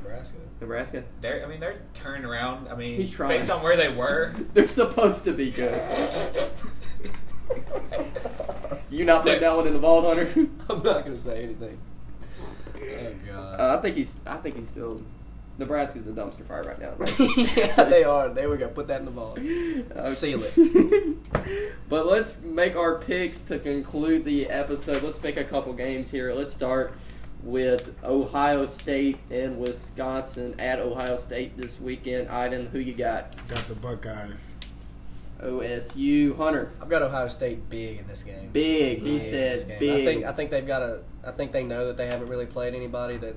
[0.03, 0.37] Nebraska.
[0.61, 1.05] Nebraska.
[1.21, 2.69] They're, I mean, they're turned around.
[2.69, 3.39] I mean, He's trying.
[3.39, 4.35] based on where they were.
[4.55, 5.81] They're supposed to be good.
[8.91, 10.29] You not putting that one in the vault, Hunter?
[10.69, 11.79] I'm not gonna say anything.
[12.77, 13.61] Oh god.
[13.61, 14.21] Uh, I think he's.
[14.27, 15.03] I think he's still.
[15.59, 16.93] Nebraska's a dumpster fire right now.
[17.57, 18.29] yeah, they are.
[18.29, 18.69] There we go.
[18.69, 19.39] Put that in the vault.
[19.39, 21.17] Uh, Seal it.
[21.89, 25.03] but let's make our picks to conclude the episode.
[25.03, 26.33] Let's pick a couple games here.
[26.33, 26.93] Let's start
[27.43, 32.29] with Ohio State and Wisconsin at Ohio State this weekend.
[32.29, 33.35] Iden, who you got?
[33.49, 34.55] Got the Buckeyes.
[35.43, 36.37] OSU.
[36.37, 36.71] Hunter.
[36.81, 38.51] I've got Ohio State big in this game.
[38.53, 38.99] Big.
[39.03, 39.91] He Big says big.
[39.91, 41.01] I think I think they've got a.
[41.27, 43.35] I think they know that they haven't really played anybody that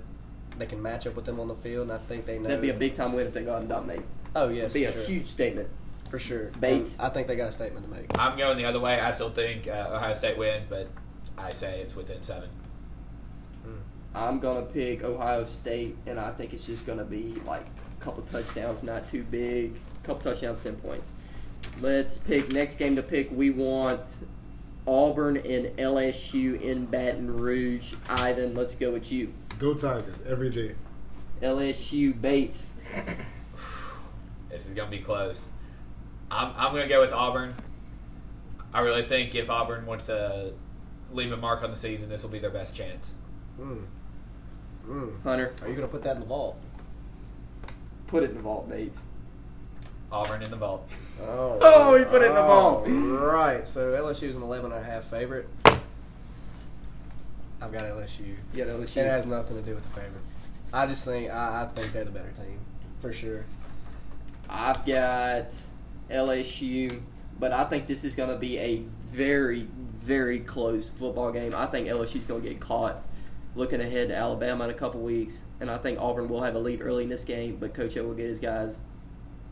[0.57, 2.61] they can match up with them on the field, and I think they know That'd
[2.61, 4.01] be a big time win if they go out and dominate.
[4.35, 5.03] Oh yes, It'd be for a sure.
[5.13, 5.67] huge statement.
[6.09, 6.45] for sure.
[6.59, 6.99] Bates.
[6.99, 8.17] Um, I think they got a statement to make.
[8.19, 8.99] I'm going the other way.
[8.99, 10.87] I still think uh, Ohio State wins, but
[11.37, 12.49] I say it's within seven.
[14.15, 18.23] I'm gonna pick Ohio State, and I think it's just gonna be like a couple
[18.23, 19.75] touchdowns, not too big.
[20.03, 21.13] a couple touchdowns, ten points.
[21.81, 23.29] Let's pick next game to pick.
[23.31, 24.15] We want
[24.87, 27.95] Auburn and LSU in Baton Rouge.
[28.07, 29.33] Ivan, let's go with you.
[29.57, 30.75] Go Tigers every day.
[31.41, 32.69] LSU Bates.
[34.49, 35.49] This is going to be close.
[36.31, 37.53] I'm, I'm going to go with Auburn.
[38.73, 40.53] I really think if Auburn wants to
[41.11, 43.15] leave a mark on the season, this will be their best chance.
[43.59, 43.83] Mm.
[44.87, 45.21] Mm.
[45.23, 46.57] Hunter, Are you going to put that in the vault?
[48.07, 49.01] put it in the vault, Bates.
[50.11, 50.87] Auburn in the vault.
[51.23, 52.85] Oh, Oh, he put it in the vault.
[52.87, 53.65] Right.
[53.65, 55.49] So LSU's an 11 and a half favorite.
[57.61, 58.35] I've got LSU.
[58.53, 58.97] Yeah, got LSU.
[58.97, 60.21] It has nothing to do with the favorite.
[60.71, 62.59] I just think I, I think they're the better team
[63.01, 63.45] for sure.
[64.49, 65.55] I've got
[66.11, 67.01] LSU,
[67.39, 69.67] but I think this is going to be a very,
[69.97, 71.55] very close football game.
[71.55, 73.01] I think LSU's going to get caught
[73.55, 76.59] looking ahead to Alabama in a couple weeks, and I think Auburn will have a
[76.59, 78.83] lead early in this game, but Coach O will get his guys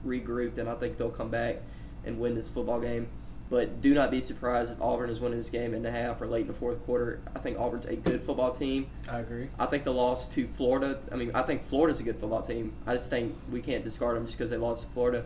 [0.06, 1.62] regrouped, and I think they'll come back
[2.06, 3.08] and win this football game.
[3.50, 6.28] But do not be surprised if Auburn is winning this game in the half or
[6.28, 7.22] late in the fourth quarter.
[7.36, 8.88] I think Auburn's a good football team.
[9.08, 9.50] I agree.
[9.60, 11.00] I think the loss to Florida.
[11.12, 12.74] I mean, I think Florida's a good football team.
[12.88, 15.26] I just think we can't discard them just because they lost to Florida.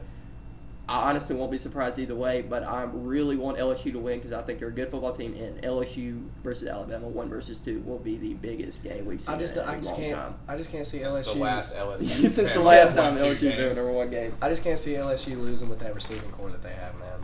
[0.89, 4.31] I honestly won't be surprised either way, but I really want LSU to win because
[4.31, 7.97] I think they're a good football team, and LSU versus Alabama, one versus two, will
[7.99, 10.35] be the biggest game we've seen I just in a I just long can't time.
[10.47, 11.33] I just can't see Since LSU.
[11.33, 11.99] the last LSU.
[12.29, 13.55] Since the Yeah, last won time two LSU games.
[13.55, 14.33] been number one game.
[14.41, 17.19] I just can't see LSU losing with that receiving corps that they have, man.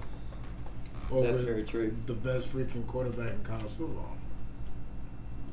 [1.09, 1.95] Over That's very true.
[2.05, 4.18] the best freaking quarterback in college football.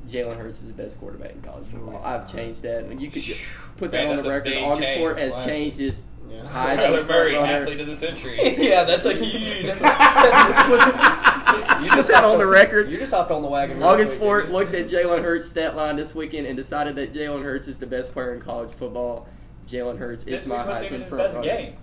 [0.08, 1.96] Jalen Hurts is the best quarterback in college football.
[1.98, 2.28] he's I've not.
[2.28, 3.44] changed that, and you could just
[3.76, 4.54] put that Man, on the record.
[4.54, 6.42] August change Fort has last changed his Yeah.
[6.42, 7.52] Heisman Kyler Murray, runner.
[7.52, 8.38] athlete of the century.
[8.58, 9.66] yeah, that's a huge.
[9.66, 9.84] That's a,
[11.82, 12.90] you just that on the record.
[12.90, 13.82] You just hopped on the wagon.
[13.82, 17.42] August quick, Fort looked at Jalen Hurts' stat line this weekend and decided that Jalen
[17.42, 19.26] Hurts is the best player in college football.
[19.68, 21.48] Jalen Hurts is This my week wasn't Heisman front best runner.
[21.48, 21.76] game.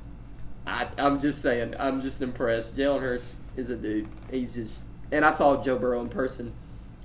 [0.66, 2.76] I, I'm just saying, I'm just impressed.
[2.78, 4.08] Jalen Hurts is a dude.
[4.32, 4.82] He's just,
[5.12, 6.54] and I saw Joe Burrow in person.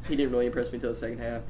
[0.08, 1.42] He didn't really impress me until the second half.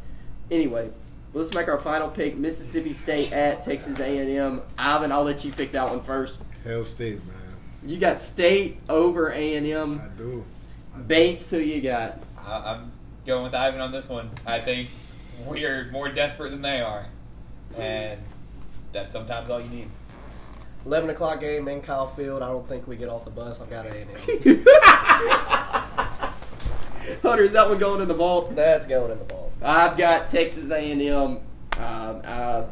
[0.51, 0.91] Anyway,
[1.35, 4.63] let's make our final pick: Mississippi State at Texas A&M.
[4.79, 6.43] Ivan, I'll let you pick that one first.
[6.65, 7.37] Hell State, man.
[7.85, 10.01] You got State over A&M.
[10.01, 10.45] I do.
[10.95, 11.05] I do.
[11.05, 12.19] Bates, who you got?
[12.39, 12.93] I, I'm
[13.27, 14.31] going with Ivan on this one.
[14.47, 14.89] I think
[15.47, 17.07] we are more desperate than they are,
[17.77, 18.21] and
[18.93, 19.89] that's sometimes all you need.
[20.85, 22.43] Eleven o'clock game in Kyle Field.
[22.43, 23.61] I don't think we get off the bus.
[23.61, 24.65] I've got A and M.
[27.23, 28.55] Hunter, is that one going in the vault?
[28.55, 29.42] That's going in the ball.
[29.65, 31.13] I've got Texas A&M.
[31.13, 31.41] Um,
[31.79, 32.65] I,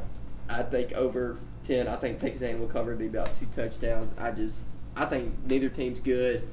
[0.49, 1.86] I think over ten.
[1.88, 2.95] I think Texas A&M will cover.
[2.97, 4.14] Be about two touchdowns.
[4.18, 4.66] I just,
[4.97, 6.47] I think neither team's good,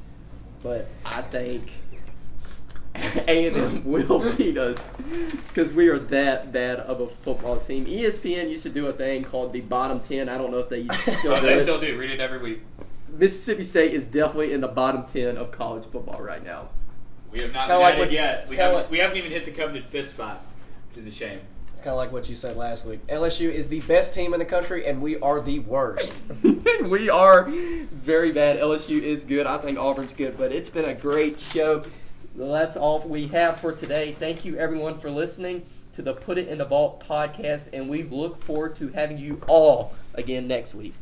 [0.63, 1.71] but I think
[3.27, 4.93] A&M will beat us
[5.47, 7.85] because we are that bad of a football team.
[7.85, 10.29] ESPN used to do a thing called the bottom ten.
[10.29, 11.61] I don't know if they still Oh, do they it.
[11.61, 11.97] still do.
[11.97, 12.61] Read it every week.
[13.09, 16.69] Mississippi State is definitely in the bottom ten of college football right now.
[17.31, 18.47] We have not kinda been like at what- it yet.
[18.49, 20.43] We haven't, like- we haven't even hit the coveted fist spot,
[20.89, 21.39] which is a shame.
[21.73, 23.01] It's kind of like what you said last week.
[23.07, 26.11] LSU is the best team in the country, and we are the worst.
[26.83, 28.57] we are very bad.
[28.59, 29.45] LSU is good.
[29.45, 31.83] I think Auburn's good, but it's been a great show.
[32.33, 34.15] Well, that's all we have for today.
[34.17, 38.03] Thank you, everyone, for listening to the Put It in the Vault podcast, and we
[38.03, 40.93] look forward to having you all again next week.